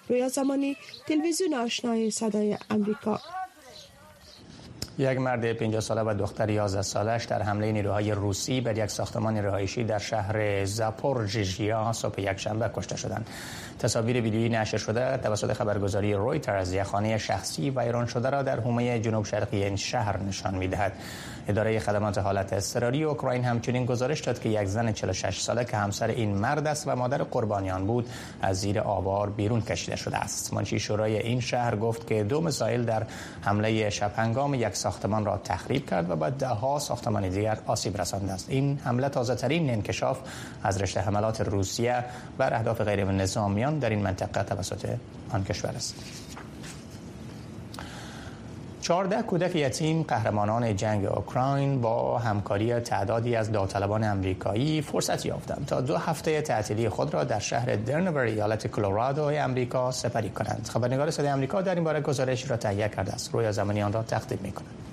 رویا 0.08 0.28
زمانی 0.28 0.76
تلویزیون 1.06 1.54
آشنای 1.54 2.10
صدای 2.10 2.58
امریکا 2.70 3.20
یک 4.98 5.18
مرد 5.18 5.52
50 5.52 5.80
ساله 5.80 6.02
و 6.02 6.14
دختر 6.14 6.50
11 6.50 6.82
سالش 6.82 7.24
در 7.24 7.42
حمله 7.42 7.72
نیروهای 7.72 8.12
روسی 8.12 8.60
بر 8.60 8.78
یک 8.78 8.90
ساختمان 8.90 9.36
رهایشی 9.36 9.84
در 9.84 9.98
شهر 9.98 10.64
زاپورژیا 10.64 11.92
صبح 11.92 12.20
یک 12.20 12.36
شنبه 12.36 12.70
کشته 12.74 12.96
شدند. 12.96 13.26
تصاویر 13.78 14.20
ویدیویی 14.20 14.48
نشر 14.48 14.78
شده 14.78 15.16
توسط 15.16 15.52
خبرگزاری 15.52 16.14
رویتر 16.14 16.56
از 16.56 16.72
یک 16.72 16.82
خانه 16.82 17.18
شخصی 17.18 17.70
ویران 17.70 18.06
شده 18.06 18.30
را 18.30 18.42
در 18.42 18.60
حومه 18.60 19.00
جنوب 19.00 19.24
شرقی 19.24 19.64
این 19.64 19.76
شهر 19.76 20.18
نشان 20.18 20.54
می‌دهد. 20.54 20.92
اداره 21.48 21.78
خدمات 21.78 22.18
حالت 22.18 22.52
اضطراری 22.52 23.04
اوکراین 23.04 23.44
همچنین 23.44 23.86
گزارش 23.86 24.20
داد 24.20 24.40
که 24.40 24.48
یک 24.48 24.64
زن 24.64 24.92
46 24.92 25.40
ساله 25.40 25.64
که 25.64 25.76
همسر 25.76 26.08
این 26.08 26.34
مرد 26.34 26.66
است 26.66 26.88
و 26.88 26.96
مادر 26.96 27.22
قربانیان 27.22 27.86
بود 27.86 28.08
از 28.42 28.60
زیر 28.60 28.80
آوار 28.80 29.30
بیرون 29.30 29.60
کشیده 29.60 29.96
شده 29.96 30.16
است. 30.16 30.54
منشی 30.54 30.80
شورای 30.80 31.18
این 31.18 31.40
شهر 31.40 31.76
گفت 31.76 32.06
که 32.06 32.24
دو 32.24 32.40
مسائل 32.40 32.84
در 32.84 33.02
حمله 33.40 33.90
شب 33.90 34.12
هنگام 34.16 34.54
یک 34.54 34.76
ساختمان 34.76 35.24
را 35.24 35.40
تخریب 35.44 35.90
کرد 35.90 36.10
و 36.10 36.16
بعد 36.16 36.32
ده 36.32 36.48
ها 36.48 36.78
ساختمان 36.78 37.28
دیگر 37.28 37.58
آسیب 37.66 38.00
رسانده 38.00 38.32
است. 38.32 38.50
این 38.50 38.78
حمله 38.84 39.08
تازه 39.08 39.34
ترین 39.34 39.70
انکشاف 39.70 40.18
از 40.62 40.82
رشته 40.82 41.00
حملات 41.00 41.40
روسیه 41.40 42.04
بر 42.38 42.54
اهداف 42.54 42.80
غیر 42.80 43.04
نظامیان 43.04 43.78
در 43.78 43.90
این 43.90 44.02
منطقه 44.02 44.42
توسط 44.42 44.88
آن 45.32 45.44
کشور 45.44 45.70
است. 45.70 45.94
14 48.86 49.22
کودک 49.22 49.56
یتیم 49.56 50.02
قهرمانان 50.02 50.76
جنگ 50.76 51.04
اوکراین 51.04 51.80
با 51.80 52.18
همکاری 52.18 52.80
تعدادی 52.80 53.36
از 53.36 53.52
داوطلبان 53.52 54.04
امریکایی 54.04 54.82
فرصت 54.82 55.26
یافتند 55.26 55.66
تا 55.66 55.80
دو 55.80 55.96
هفته 55.96 56.42
تعطیلی 56.42 56.88
خود 56.88 57.14
را 57.14 57.24
در 57.24 57.38
شهر 57.38 57.76
درنور 57.76 58.18
ایالت 58.18 58.66
کلرادو 58.66 59.24
امریکا 59.24 59.90
سپری 59.90 60.30
کنند. 60.30 60.68
خبرنگار 60.72 61.10
صدای 61.10 61.28
امریکا 61.28 61.62
در 61.62 61.74
این 61.74 61.84
باره 61.84 62.00
گزارش 62.00 62.50
را 62.50 62.56
تهیه 62.56 62.88
کرده 62.88 63.12
است. 63.12 63.34
روی 63.34 63.52
زمانی 63.52 63.82
آن 63.82 63.92
را 63.92 64.02
تقدیم 64.02 64.38
می 64.42 64.52
کند. 64.52 64.85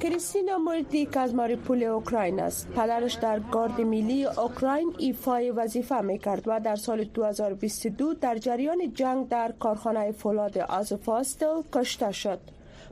کریستینا 0.00 0.58
موردی 0.58 1.06
که 1.06 1.20
از 1.20 1.34
ماریپول 1.34 1.82
اوکراین 1.82 2.40
است. 2.40 2.68
پدرش 2.68 3.14
در 3.14 3.40
گارد 3.40 3.80
میلی 3.80 4.24
اوکراین 4.24 4.94
ایفای 4.98 5.50
وظیفه 5.50 6.00
می‌کرد 6.00 6.42
و 6.46 6.60
در 6.60 6.76
سال 6.76 7.04
2022 7.04 8.14
در 8.14 8.38
جریان 8.38 8.92
جنگ 8.94 9.28
در 9.28 9.52
کارخانه 9.60 10.12
فولاد 10.12 10.58
آزوفاستل 10.58 11.62
کشته 11.72 12.12
شد. 12.12 12.38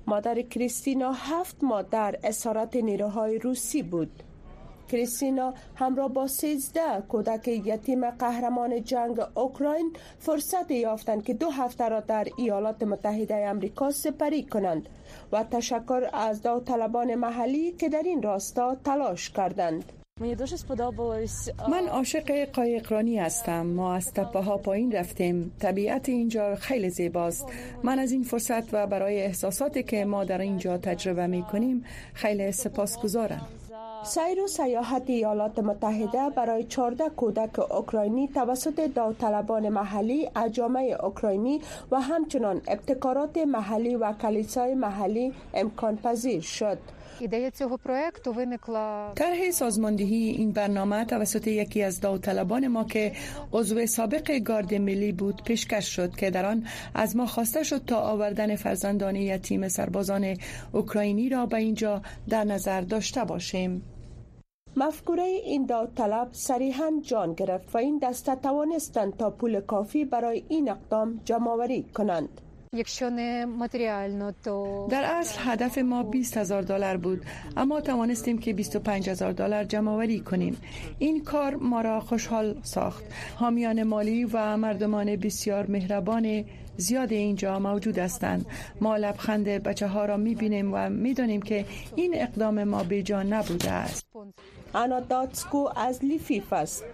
مادر 0.06 0.42
کریستینا 0.42 1.12
هفت 1.12 1.56
ماه 1.62 1.82
در 1.82 2.18
اسارت 2.24 2.76
نیروهای 2.76 3.38
روسی 3.38 3.82
بود. 3.82 4.22
کریستینا 4.88 5.54
همراه 5.74 6.08
با 6.08 6.26
13 6.26 6.80
کودک 7.08 7.48
یتیم 7.48 8.10
قهرمان 8.10 8.84
جنگ 8.84 9.20
اوکراین 9.34 9.92
فرصت 10.18 10.70
یافتند 10.70 11.24
که 11.24 11.34
دو 11.34 11.50
هفته 11.50 11.88
را 11.88 12.00
در 12.00 12.26
ایالات 12.36 12.82
متحده 12.82 13.48
آمریکا 13.48 13.90
سپری 13.90 14.42
کنند 14.42 14.88
و 15.32 15.44
تشکر 15.44 16.08
از 16.12 16.42
داوطلبان 16.42 17.14
محلی 17.14 17.72
که 17.72 17.88
در 17.88 18.02
این 18.02 18.22
راستا 18.22 18.74
تلاش 18.84 19.30
کردند. 19.30 19.92
من 21.68 21.88
عاشق 21.88 22.44
قایقرانی 22.44 23.18
هستم. 23.18 23.66
ما 23.66 23.94
از 23.94 24.12
تپه 24.12 24.38
ها 24.40 24.56
پایین 24.56 24.92
رفتیم. 24.92 25.52
طبیعت 25.60 26.08
اینجا 26.08 26.54
خیلی 26.54 26.90
زیباست. 26.90 27.46
من 27.82 27.98
از 27.98 28.12
این 28.12 28.22
فرصت 28.22 28.74
و 28.74 28.86
برای 28.86 29.22
احساساتی 29.22 29.82
که 29.82 30.04
ما 30.04 30.24
در 30.24 30.40
اینجا 30.40 30.78
تجربه 30.78 31.26
می 31.26 31.42
کنیم 31.42 31.84
خیلی 32.14 32.52
سپاسگزارم. 32.52 33.48
سیر 34.06 34.40
و 34.44 34.46
سیاحت 34.46 35.02
ایالات 35.06 35.58
متحده 35.58 36.30
برای 36.36 36.64
14 36.64 37.08
کودک 37.08 37.58
اوکراینی 37.58 38.28
توسط 38.28 38.80
داوطلبان 38.94 39.68
محلی 39.68 40.30
اجامه 40.36 40.96
اوکراینی 41.02 41.60
و 41.90 42.00
همچنان 42.00 42.60
ابتکارات 42.68 43.36
محلی 43.38 43.96
و 43.96 44.12
کلیسای 44.12 44.74
محلی 44.74 45.32
امکان 45.54 45.96
پذیر 45.96 46.40
شد. 46.40 46.78
ایده 47.20 47.50
طرح 49.14 49.50
سازماندهی 49.50 50.16
این 50.16 50.52
برنامه 50.52 51.04
توسط 51.04 51.46
یکی 51.46 51.82
از 51.82 52.00
داوطلبان 52.00 52.68
ما 52.68 52.84
که 52.84 53.12
عضو 53.52 53.86
سابق 53.86 54.38
گارد 54.38 54.74
ملی 54.74 55.12
بود 55.12 55.42
پیشکش 55.44 55.96
شد 55.96 56.16
که 56.16 56.30
در 56.30 56.46
آن 56.46 56.66
از 56.94 57.16
ما 57.16 57.26
خواسته 57.26 57.62
شد 57.62 57.84
تا 57.84 58.00
آوردن 58.00 58.56
فرزندان 58.56 59.16
یتیم 59.16 59.68
سربازان 59.68 60.36
اوکراینی 60.72 61.28
را 61.28 61.46
به 61.46 61.56
اینجا 61.56 62.02
در 62.28 62.44
نظر 62.44 62.80
داشته 62.80 63.24
باشیم 63.24 63.82
مفکوره 64.78 65.22
این 65.22 65.66
داوطلب 65.66 66.28
صریحا 66.32 66.92
جان 67.02 67.34
گرفت 67.34 67.74
و 67.74 67.78
این 67.78 67.98
دسته 67.98 68.34
توانستند 68.34 69.16
تا 69.16 69.30
پول 69.30 69.60
کافی 69.60 70.04
برای 70.04 70.44
این 70.48 70.70
اقدام 70.70 71.20
جمع 71.24 71.82
کنند. 71.94 72.40
در 74.90 75.04
اصل 75.04 75.38
هدف 75.38 75.78
ما 75.78 76.02
20 76.02 76.36
هزار 76.36 76.62
دلار 76.62 76.96
بود 76.96 77.22
اما 77.56 77.80
توانستیم 77.80 78.38
که 78.38 78.52
25 78.52 79.10
هزار 79.10 79.32
دلار 79.32 79.64
جمع 79.64 80.18
کنیم. 80.18 80.56
این 80.98 81.24
کار 81.24 81.54
ما 81.54 81.80
را 81.80 82.00
خوشحال 82.00 82.60
ساخت. 82.62 83.04
حامیان 83.36 83.82
مالی 83.82 84.24
و 84.24 84.56
مردمان 84.56 85.16
بسیار 85.16 85.66
مهربان 85.66 86.44
زیاد 86.76 87.12
اینجا 87.12 87.58
موجود 87.58 87.98
هستند. 87.98 88.46
ما 88.80 88.96
لبخند 88.96 89.44
بچه 89.44 89.86
ها 89.86 90.04
را 90.04 90.16
می 90.16 90.34
بینیم 90.34 90.74
و 90.74 90.90
می 90.90 91.14
دانیم 91.14 91.42
که 91.42 91.64
این 91.96 92.14
اقدام 92.16 92.64
ما 92.64 92.82
بی‌جا 92.82 93.32
نبوده 93.32 93.70
است. 93.70 94.06
آنا 94.72 95.00
داتسکو 95.00 95.68
از 95.76 96.04
لویف 96.04 96.52
است. 96.52 96.84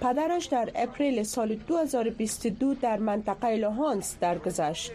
پدرش 0.00 0.46
در 0.46 0.70
اپریل 0.74 1.22
سال 1.22 1.54
2022 1.54 2.74
در 2.74 2.96
منطقه 2.96 3.56
لوهانسک 3.56 4.16
درگذشت. 4.20 4.92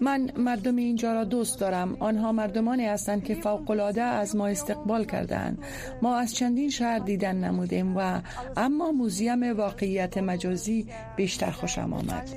من 0.00 0.30
مردم 0.36 0.76
اینجا 0.76 1.12
را 1.12 1.24
دوست 1.24 1.60
دارم. 1.60 1.96
آنها 2.00 2.32
مردمانی 2.32 2.86
هستند 2.86 3.24
که 3.24 3.34
فوق 3.34 3.70
العاده 3.70 4.02
از 4.02 4.36
ما 4.36 4.46
استقبال 4.46 5.04
کردند 5.04 5.58
ما 6.02 6.16
از 6.16 6.34
چندین 6.34 6.70
شهر 6.70 6.98
دیدن 6.98 7.36
نمودیم 7.36 7.96
و 7.96 8.20
اما 8.56 8.92
موزیم 8.92 9.56
واقعیت 9.56 10.18
مجازی 10.18 10.86
بیشتر 11.16 11.50
خوشم 11.50 11.92
آمد. 11.92 12.28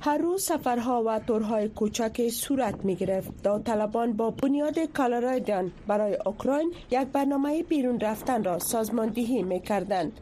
هر 0.00 0.18
روز 0.18 0.42
سفرها 0.42 1.02
و 1.06 1.18
تورهای 1.18 1.68
کوچک 1.68 2.28
صورت 2.28 2.84
می 2.84 2.96
گرفت. 2.96 3.42
داوطلبان 3.42 4.12
با 4.12 4.30
بنیاد 4.30 4.78
کالارایدان 4.78 5.72
برای 5.86 6.18
اوکراین 6.26 6.72
یک 6.90 7.08
برنامه 7.08 7.62
بیرون 7.62 8.00
رفتن 8.00 8.44
را 8.44 8.58
سازماندهی 8.58 9.42
می 9.42 9.60
کردند. 9.60 10.12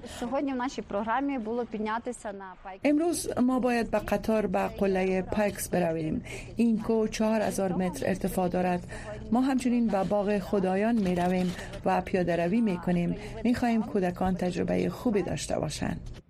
امروز 2.84 3.38
ما 3.38 3.60
باید 3.60 3.90
با 3.90 3.98
قطار 3.98 4.46
به 4.46 4.68
قله 4.68 5.22
پایکس 5.22 5.68
برویم. 5.68 6.24
این 6.56 6.82
کوه 6.83 7.09
چهار 7.08 7.40
هزار 7.40 7.72
متر 7.72 8.08
ارتفاع 8.08 8.48
دارد. 8.48 8.88
ما 9.32 9.40
همچنین 9.40 9.86
به 9.86 10.04
باغ 10.04 10.38
خدایان 10.38 10.94
می 10.94 11.14
رویم 11.14 11.54
و 11.84 12.00
پیاده 12.00 12.36
روی 12.36 12.60
می 12.60 12.76
کنیم. 12.76 13.16
می 13.44 13.54
خواهیم 13.54 13.82
کودکان 13.82 14.34
تجربه 14.34 14.88
خوبی 14.88 15.22
داشته 15.22 15.58
باشند. 15.58 16.25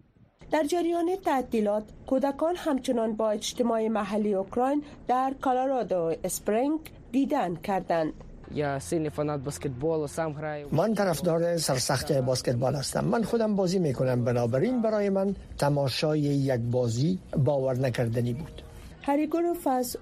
در 0.56 0.64
جریان 0.64 1.08
تعطیلات 1.24 1.84
کودکان 2.06 2.56
همچنان 2.56 3.12
با 3.12 3.30
اجتماع 3.30 3.88
محلی 3.88 4.34
اوکراین 4.34 4.82
در 5.08 5.34
کالارادو 5.40 6.14
اسپرینگ 6.24 6.80
دیدن 7.12 7.56
کردند. 7.56 8.12
من 10.72 10.94
طرفدار 10.94 11.56
سرسخت 11.56 12.12
باسکتبال 12.12 12.74
هستم. 12.74 13.04
من 13.04 13.22
خودم 13.22 13.56
بازی 13.56 13.78
می‌کنم. 13.78 14.24
بنابراین 14.24 14.82
برای 14.82 15.10
من 15.10 15.34
تماشای 15.58 16.20
یک 16.20 16.60
بازی 16.60 17.18
باور 17.44 17.76
نکردنی 17.78 18.32
بود. 18.32 18.62
هریگوروفاس 19.06 19.96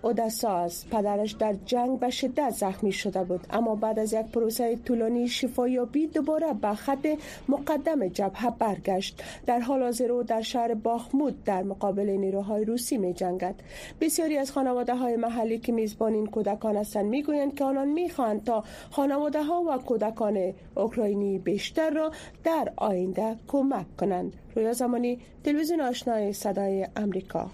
است. 0.45 0.90
پدرش 0.90 1.33
در 1.33 1.55
جنگ 1.67 1.99
به 1.99 2.11
شدت 2.11 2.51
زخمی 2.51 2.93
شده 2.93 3.25
بود. 3.25 3.47
اما 3.51 3.75
بعد 3.75 3.99
از 3.99 4.12
یک 4.12 4.27
پروسه 4.27 4.77
طولانی 4.77 5.29
شفایابی 5.29 6.07
دوباره 6.07 6.53
به 6.53 6.75
خط 6.75 7.07
مقدم 7.49 8.09
جبهه 8.09 8.51
برگشت. 8.51 9.23
در 9.47 9.61
حال 9.61 9.83
حاضر 9.83 10.12
او 10.12 10.23
در 10.23 10.40
شهر 10.40 10.75
باخمود 10.75 11.45
در 11.45 11.62
مقابل 11.62 12.11
نیروهای 12.11 12.64
روسی 12.64 12.99
می 12.99 13.14
جنگد 13.14 13.55
بسیاری 14.01 14.38
از 14.38 14.53
خانواده 14.53 14.95
های 14.95 15.17
محلی 15.17 15.59
که 15.59 15.73
میزبان 15.73 16.14
این 16.14 16.27
کودکان 16.27 16.77
هستند 16.77 17.07
می‌گویند 17.07 17.55
که 17.55 17.64
آنان 17.64 17.88
می‌خواهند 17.88 18.45
تا 18.45 18.64
خانواده 18.90 19.43
ها 19.43 19.62
و 19.62 19.79
کودکان 19.79 20.53
اوکراینی 20.75 21.38
بیشتر 21.38 21.90
را 21.90 22.11
در 22.45 22.73
آینده 22.77 23.37
کمک 23.49 23.97
کنند. 23.97 24.33
رویا 24.57 24.73
زمانی 24.73 25.19
تلویزیون 25.45 25.81
آشنای 25.81 26.33
صدای 26.33 26.87
امریکا 26.97 27.51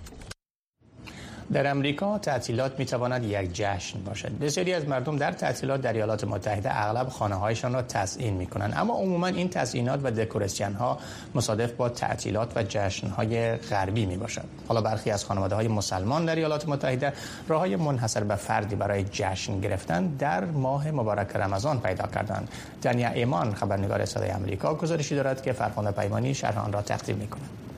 در 1.52 1.70
امریکا 1.70 2.18
تعطیلات 2.18 2.78
می 2.78 2.84
تواند 2.84 3.24
یک 3.24 3.52
جشن 3.52 4.00
باشد. 4.00 4.38
بسیاری 4.38 4.74
از 4.74 4.88
مردم 4.88 5.16
در 5.16 5.32
تعطیلات 5.32 5.80
در 5.80 5.92
ایالات 5.92 6.24
متحده 6.24 6.80
اغلب 6.82 7.08
خانه 7.08 7.34
هایشان 7.34 7.72
را 7.72 7.82
تزیین 7.82 8.34
می 8.34 8.46
کنند 8.46 8.74
اما 8.76 8.94
عموما 8.94 9.26
این 9.26 9.48
تزیینات 9.48 10.00
و 10.02 10.10
دکوراسیون 10.10 10.72
ها 10.72 10.98
مصادف 11.34 11.72
با 11.72 11.88
تعطیلات 11.88 12.56
و 12.56 12.62
جشن 12.62 13.08
های 13.08 13.56
غربی 13.56 14.06
می 14.06 14.16
باشد 14.16 14.44
حالا 14.68 14.80
برخی 14.80 15.10
از 15.10 15.24
خانواده 15.24 15.54
های 15.54 15.68
مسلمان 15.68 16.24
در 16.24 16.36
ایالات 16.36 16.68
متحده 16.68 17.12
راه 17.48 17.60
های 17.60 17.76
منحصر 17.76 18.24
به 18.24 18.34
فردی 18.34 18.76
برای 18.76 19.04
جشن 19.04 19.60
گرفتن 19.60 20.06
در 20.06 20.44
ماه 20.44 20.90
مبارک 20.90 21.36
رمضان 21.36 21.80
پیدا 21.80 22.06
کردند. 22.06 22.48
دنیا 22.82 23.10
ایمان 23.10 23.54
خبرنگار 23.54 24.04
صدای 24.04 24.30
امریکا 24.30 24.74
گزارشی 24.74 25.14
دارد 25.14 25.42
که 25.42 25.52
فرخنده 25.52 25.90
پیمانی 25.90 26.34
شرح 26.34 26.64
آن 26.64 26.72
را 26.72 26.82
تقدیم 26.82 27.16
می 27.16 27.26
کند 27.28 27.69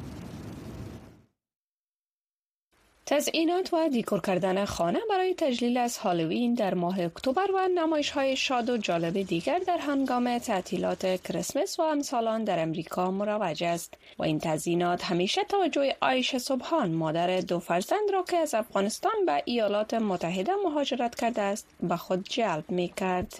تزئینات 3.06 3.74
و 3.74 3.88
دیکور 3.88 4.20
کردن 4.20 4.64
خانه 4.64 4.98
برای 5.10 5.34
تجلیل 5.34 5.76
از 5.76 5.98
هالوین 5.98 6.54
در 6.54 6.74
ماه 6.74 7.00
اکتبر 7.00 7.50
و 7.54 7.68
نمایش 7.74 8.10
های 8.10 8.36
شاد 8.36 8.70
و 8.70 8.76
جالب 8.76 9.22
دیگر 9.22 9.58
در 9.58 9.78
هنگام 9.78 10.38
تعطیلات 10.38 11.22
کریسمس 11.22 11.78
و 11.78 11.82
امسالان 11.82 12.44
در 12.44 12.62
امریکا 12.62 13.10
مروج 13.10 13.64
است. 13.64 13.94
و 14.18 14.22
این 14.22 14.38
تزیینات 14.38 15.04
همیشه 15.04 15.44
توجه 15.44 15.96
آیش 16.00 16.36
صبحان 16.36 16.90
مادر 16.92 17.40
دو 17.40 17.58
فرزند 17.58 18.10
را 18.12 18.22
که 18.22 18.36
از 18.36 18.54
افغانستان 18.54 19.12
به 19.26 19.42
ایالات 19.44 19.94
متحده 19.94 20.52
مهاجرت 20.64 21.14
کرده 21.14 21.42
است 21.42 21.66
به 21.82 21.96
خود 21.96 22.28
جلب 22.28 22.64
می 22.68 22.92
کرد 22.96 23.34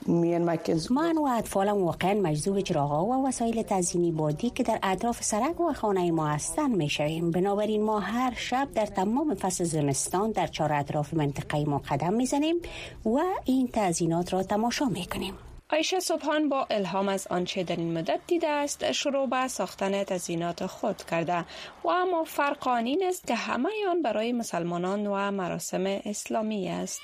من 0.91 1.19
و 1.19 1.23
اطفالم 1.23 1.83
واقعا 1.83 2.15
مجذوب 2.15 2.61
چراغا 2.61 3.05
و 3.05 3.29
وسایل 3.29 3.63
تزیینی 3.63 4.13
بادی 4.13 4.51
که 4.51 4.63
در 4.63 4.79
اطراف 4.83 5.23
سرک 5.23 5.61
و 5.61 5.73
خانه 5.73 6.11
ما 6.11 6.29
هستند 6.29 6.77
می 6.77 6.91
شویم 6.91 7.31
بنابراین 7.31 7.83
ما 7.83 8.01
هر 8.01 8.35
شب 8.37 8.69
در 8.75 8.87
تمام 8.87 9.35
فصل 9.35 9.52
زمستان 9.55 10.31
در 10.31 10.47
چهار 10.47 10.73
اطراف 10.73 11.15
منطقه 11.15 11.65
ما 11.65 11.79
قدم 11.79 12.13
می‌زنیم 12.13 12.57
و 13.05 13.21
این 13.45 13.69
تزینات 13.73 14.33
را 14.33 14.43
تماشا 14.43 14.85
می‌کنیم. 14.85 15.35
آیشه 15.71 16.01
صبحان 16.01 16.49
با 16.49 16.67
الهام 16.71 17.09
از 17.09 17.27
آنچه 17.27 17.63
در 17.63 17.77
این 17.77 17.99
مدت 17.99 18.21
دیده 18.27 18.49
است 18.49 18.93
شروع 18.93 19.29
به 19.29 19.49
ساختن 19.49 20.05
تزینات 20.05 20.67
خود 20.67 21.03
کرده. 21.11 21.45
و 21.85 21.89
اما 21.89 22.25
فرق 22.25 22.69
آن 22.69 22.99
است 23.09 23.27
که 23.27 23.35
همه 23.35 23.71
آن 23.91 24.03
برای 24.03 24.33
مسلمانان 24.33 25.07
و 25.07 25.31
مراسم 25.31 25.85
اسلامی 25.87 26.69
است. 26.69 27.03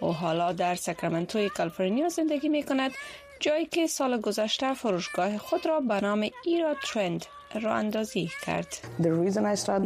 او 0.00 0.12
حالا 0.12 0.52
در 0.52 0.74
ساکرامنتو 0.74 1.48
کالیفرنیا 1.48 2.08
زندگی 2.08 2.48
می 2.48 2.62
کند 2.62 2.92
جایی 3.40 3.66
که 3.66 3.86
سال 3.86 4.20
گذشته 4.20 4.74
فروشگاه 4.74 5.38
خود 5.38 5.66
را 5.66 5.80
به 5.80 6.00
نام 6.00 6.30
ایرا 6.44 6.74
ترند 6.74 7.26
را 7.60 7.74
اندازی 7.74 8.30
کرد. 8.46 8.78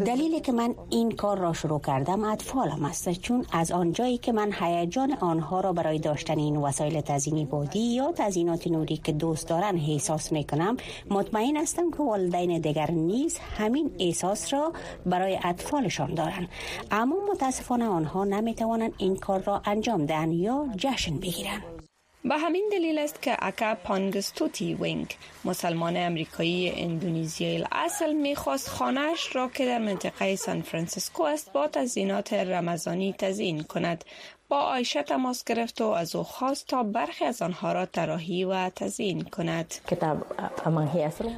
دلیلی 0.05 0.41
که 0.41 0.53
من 0.53 0.75
این 0.91 1.11
کار 1.11 1.39
را 1.39 1.53
شروع 1.53 1.81
کردم 1.81 2.25
اطفالم 2.25 2.85
است 2.85 3.11
چون 3.13 3.47
از 3.53 3.73
آنجایی 3.73 4.19
که 4.19 4.33
من 4.33 4.53
هیجان 4.61 5.13
آنها 5.21 5.61
را 5.61 5.73
برای 5.73 5.99
داشتن 5.99 6.39
این 6.39 6.57
وسایل 6.57 7.01
تزینی 7.01 7.45
بادی 7.45 7.81
یا 7.81 8.13
تزینات 8.13 8.67
نوری 8.67 8.97
که 8.97 9.13
دوست 9.13 9.49
دارن 9.49 9.77
احساس 9.77 10.33
می 10.33 10.45
کنم 10.45 10.77
مطمئن 11.11 11.57
هستم 11.57 11.91
که 11.91 11.97
والدین 12.03 12.61
دیگر 12.61 12.91
نیز 12.91 13.39
همین 13.39 13.91
احساس 13.99 14.53
را 14.53 14.73
برای 15.07 15.39
اطفالشان 15.45 16.15
دارند 16.15 16.49
اما 16.91 17.17
متاسفانه 17.33 17.85
آنها 17.85 18.25
نمی 18.25 18.55
توانند 18.55 18.93
این 18.99 19.17
کار 19.17 19.41
را 19.41 19.63
انجام 19.65 20.07
دهند 20.07 20.33
یا 20.33 20.67
جشن 20.77 21.17
بگیرند 21.17 21.78
به 22.25 22.39
همین 22.39 22.69
دلیل 22.73 22.99
است 22.99 23.23
که 23.23 23.37
اکا 23.39 23.75
پانگستوتی 23.75 24.75
وینگ 24.75 25.17
مسلمان 25.45 25.97
امریکایی 25.97 26.71
اندونزیایی 26.71 27.65
اصل 27.73 28.13
می‌خواست 28.13 28.69
خانه‌اش 28.69 29.37
را 29.37 29.49
که 29.49 29.67
در 29.67 29.79
منطقه 29.79 30.37
سان 30.37 30.63
فرانسیسکو 30.63 31.23
است 31.23 31.53
با 31.53 31.69
تزینات 31.69 32.33
رمضانی 32.33 33.15
تزیین 33.19 33.63
کند. 33.63 34.05
با 34.51 34.61
آیشه 34.61 35.03
تماس 35.03 35.45
گرفت 35.45 35.81
و 35.81 35.85
از 35.85 36.17
او 36.17 36.23
خواست 36.23 36.67
تا 36.67 36.83
برخی 36.83 37.25
از 37.25 37.43
آنها 37.43 37.73
را 37.73 37.87
طراحی 37.87 38.45
و 38.45 38.69
تزیین 38.69 39.23
کند. 39.23 39.75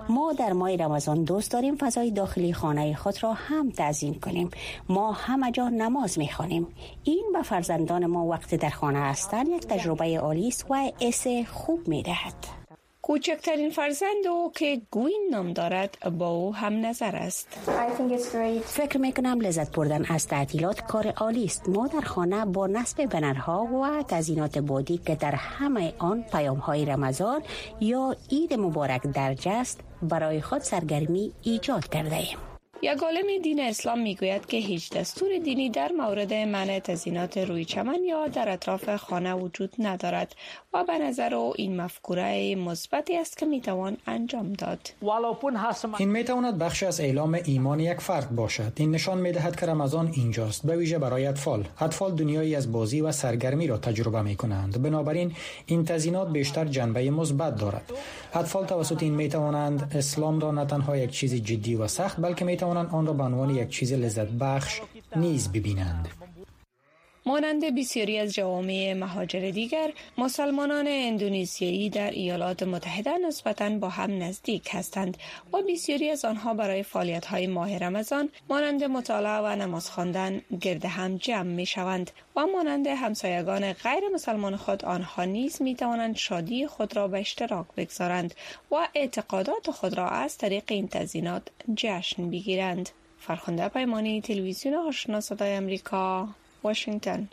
ما 0.09 0.33
در 0.33 0.53
ماه 0.53 0.77
رمضان 0.77 1.25
دوست 1.25 1.53
داریم 1.53 1.77
فضای 1.77 2.11
داخلی 2.11 2.53
خانه 2.53 2.94
خود 2.94 3.23
را 3.23 3.33
هم 3.33 3.73
تزیین 3.77 4.20
کنیم. 4.20 4.51
ما 4.88 5.12
همه 5.12 5.51
جا 5.53 5.68
نماز 5.68 6.18
می‌خوانیم. 6.18 6.66
این 7.05 7.31
به 7.33 7.42
فرزندان 7.42 8.07
ما 8.07 8.27
وقت 8.27 8.55
در 8.55 8.70
خانه 8.70 8.99
هستند 8.99 9.49
یک 9.49 9.66
تجربه 9.66 10.18
عالی 10.18 10.49
است 10.49 10.66
و 10.70 10.92
اس 11.01 11.27
خوب 11.53 11.88
می‌دهد. 11.88 12.60
کوچکترین 13.11 13.70
فرزند 13.70 14.27
او 14.31 14.53
که 14.53 14.81
گوین 14.90 15.29
نام 15.31 15.53
دارد 15.53 15.99
با 16.18 16.29
او 16.29 16.55
هم 16.55 16.87
نظر 16.87 17.16
است. 17.16 17.49
فکر 18.64 18.99
می 18.99 19.12
کنم 19.12 19.40
لذت 19.40 19.77
بردن 19.77 20.05
از 20.05 20.27
تعطیلات 20.27 20.81
کار 20.81 21.07
عالی 21.07 21.44
است. 21.44 21.68
ما 21.68 21.87
در 21.87 22.01
خانه 22.01 22.44
با 22.44 22.66
نصب 22.66 23.07
بنرها 23.07 23.64
و 23.64 24.03
تزینات 24.09 24.59
بادی 24.59 24.99
که 24.99 25.14
در 25.14 25.35
همه 25.35 25.92
آن 25.99 26.23
پیام 26.33 26.59
های 26.59 26.85
رمضان 26.85 27.42
یا 27.81 28.16
عید 28.31 28.55
مبارک 28.55 29.03
درج 29.03 29.49
است 29.49 29.81
برای 30.03 30.40
خود 30.40 30.61
سرگرمی 30.62 31.33
ایجاد 31.42 31.88
کرده 31.88 32.16
ایم. 32.16 32.49
یک 32.82 32.98
عالم 32.98 33.42
دین 33.42 33.60
اسلام 33.60 33.98
می‌گوید 33.98 34.46
که 34.46 34.56
هیچ 34.56 34.92
دستور 34.92 35.28
دینی 35.44 35.70
در 35.70 35.92
مورد 35.92 36.34
منع 36.34 36.78
تزینات 36.78 37.38
روی 37.38 37.64
چمن 37.64 38.04
یا 38.04 38.28
در 38.28 38.48
اطراف 38.48 38.96
خانه 38.96 39.34
وجود 39.34 39.72
ندارد 39.78 40.36
و 40.72 40.84
به 40.84 40.98
نظر 40.98 41.34
او 41.34 41.52
این 41.56 41.80
مفکوره 41.80 42.54
مثبتی 42.54 43.16
است 43.16 43.38
که 43.38 43.46
می‌توان 43.46 43.96
انجام 44.06 44.52
داد. 44.52 44.78
این 45.98 46.10
می‌تواند 46.10 46.58
بخش 46.58 46.82
از 46.82 47.00
اعلام 47.00 47.38
ایمان 47.44 47.80
یک 47.80 48.00
فرد 48.00 48.30
باشد. 48.30 48.72
این 48.76 48.90
نشان 48.90 49.18
می‌دهد 49.18 49.60
که 49.60 49.66
رمضان 49.66 50.12
اینجاست. 50.16 50.66
به 50.66 50.76
ویژه 50.76 50.98
برای 50.98 51.26
اطفال. 51.26 51.64
اطفال 51.80 52.14
دنیایی 52.14 52.54
از 52.54 52.72
بازی 52.72 53.00
و 53.00 53.12
سرگرمی 53.12 53.66
را 53.66 53.78
تجربه 53.78 54.22
می 54.22 54.36
کنند 54.36 54.82
بنابراین 54.82 55.32
این 55.66 55.84
تزینات 55.84 56.32
بیشتر 56.32 56.64
جنبه 56.64 57.10
مثبت 57.10 57.56
دارد. 57.56 57.92
اطفال 58.34 58.66
توسط 58.66 59.02
این 59.02 59.14
می‌توانند 59.14 59.92
اسلام 59.94 60.40
را 60.40 60.50
نه 60.50 60.64
تنها 60.64 60.96
یک 60.96 61.10
چیز 61.10 61.34
جدی 61.34 61.74
و 61.74 61.88
سخت 61.88 62.20
بلکه 62.20 62.44
می‌توانند 62.70 62.94
آن 62.94 63.06
را 63.06 63.12
به 63.12 63.22
عنوان 63.22 63.50
یک 63.50 63.68
چیز 63.68 63.92
لذت 63.92 64.28
بخش 64.28 64.80
نیز 65.16 65.52
ببینند. 65.52 66.09
مانند 67.26 67.74
بسیاری 67.74 68.18
از 68.18 68.33
جوامع 68.33 68.92
مهاجر 68.92 69.50
دیگر 69.50 69.92
مسلمانان 70.18 70.87
اندونزیایی 70.88 71.90
در 71.90 72.11
ایالات 72.11 72.62
متحده 72.62 73.18
نسبتا 73.18 73.70
با 73.70 73.88
هم 73.88 74.22
نزدیک 74.22 74.68
هستند 74.72 75.16
و 75.52 75.62
بسیاری 75.68 76.11
از 76.11 76.24
آنها 76.24 76.54
برای 76.54 76.83
فعالیت 76.83 77.26
های 77.26 77.46
ماه 77.46 77.78
رمضان 77.78 78.28
مانند 78.48 78.85
مطالعه 78.85 79.38
و 79.38 79.56
نماز 79.56 79.90
خواندن 79.90 80.40
گرد 80.61 80.85
هم 80.85 81.16
جمع 81.16 81.42
می 81.42 81.66
شوند 81.66 82.11
و 82.37 82.46
مانند 82.46 82.87
همسایگان 82.87 83.72
غیر 83.72 84.09
مسلمان 84.14 84.56
خود 84.56 84.85
آنها 84.85 85.24
نیز 85.24 85.62
می 85.62 85.74
توانند 85.74 86.16
شادی 86.16 86.66
خود 86.66 86.96
را 86.96 87.09
به 87.09 87.20
اشتراک 87.20 87.66
بگذارند 87.76 88.35
و 88.70 88.88
اعتقادات 88.94 89.70
خود 89.70 89.98
را 89.98 90.09
از 90.09 90.38
طریق 90.38 90.64
این 90.68 90.88
تزینات 90.88 91.42
جشن 91.76 92.30
بگیرند. 92.30 92.90
فرخنده 93.18 93.68
پیمانی 93.68 94.20
تلویزیون 94.20 94.74
آشنا 94.74 95.20
صدای 95.20 95.52
امریکا 95.52 96.28
واشنگتن. 96.64 97.29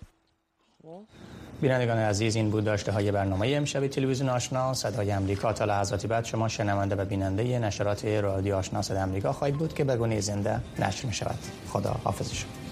بینندگان 1.61 1.97
عزیز 1.97 2.35
این 2.35 2.49
بود 2.49 2.63
داشته 2.63 2.91
های 2.91 3.11
برنامه 3.11 3.47
امشب 3.47 3.87
تلویزیون 3.87 4.29
آشنا. 4.29 4.73
صدای 4.73 5.11
امریکا 5.11 5.53
تا 5.53 5.65
لحظاتی 5.65 6.07
بعد 6.07 6.25
شما 6.25 6.47
شنونده 6.47 6.95
و 6.95 7.05
بیننده 7.05 7.59
نشرات 7.59 8.05
رادیو 8.05 8.55
آشنا 8.55 8.81
صدای 8.81 8.99
امریکا 8.99 9.33
خواهید 9.33 9.57
بود 9.57 9.73
که 9.73 9.83
به 9.83 9.97
گونه 9.97 10.21
زنده 10.21 10.59
نشر 10.79 11.07
می 11.07 11.13
شود 11.13 11.39
خدا 11.69 11.95
حافظ 12.03 12.33
شما 12.33 12.66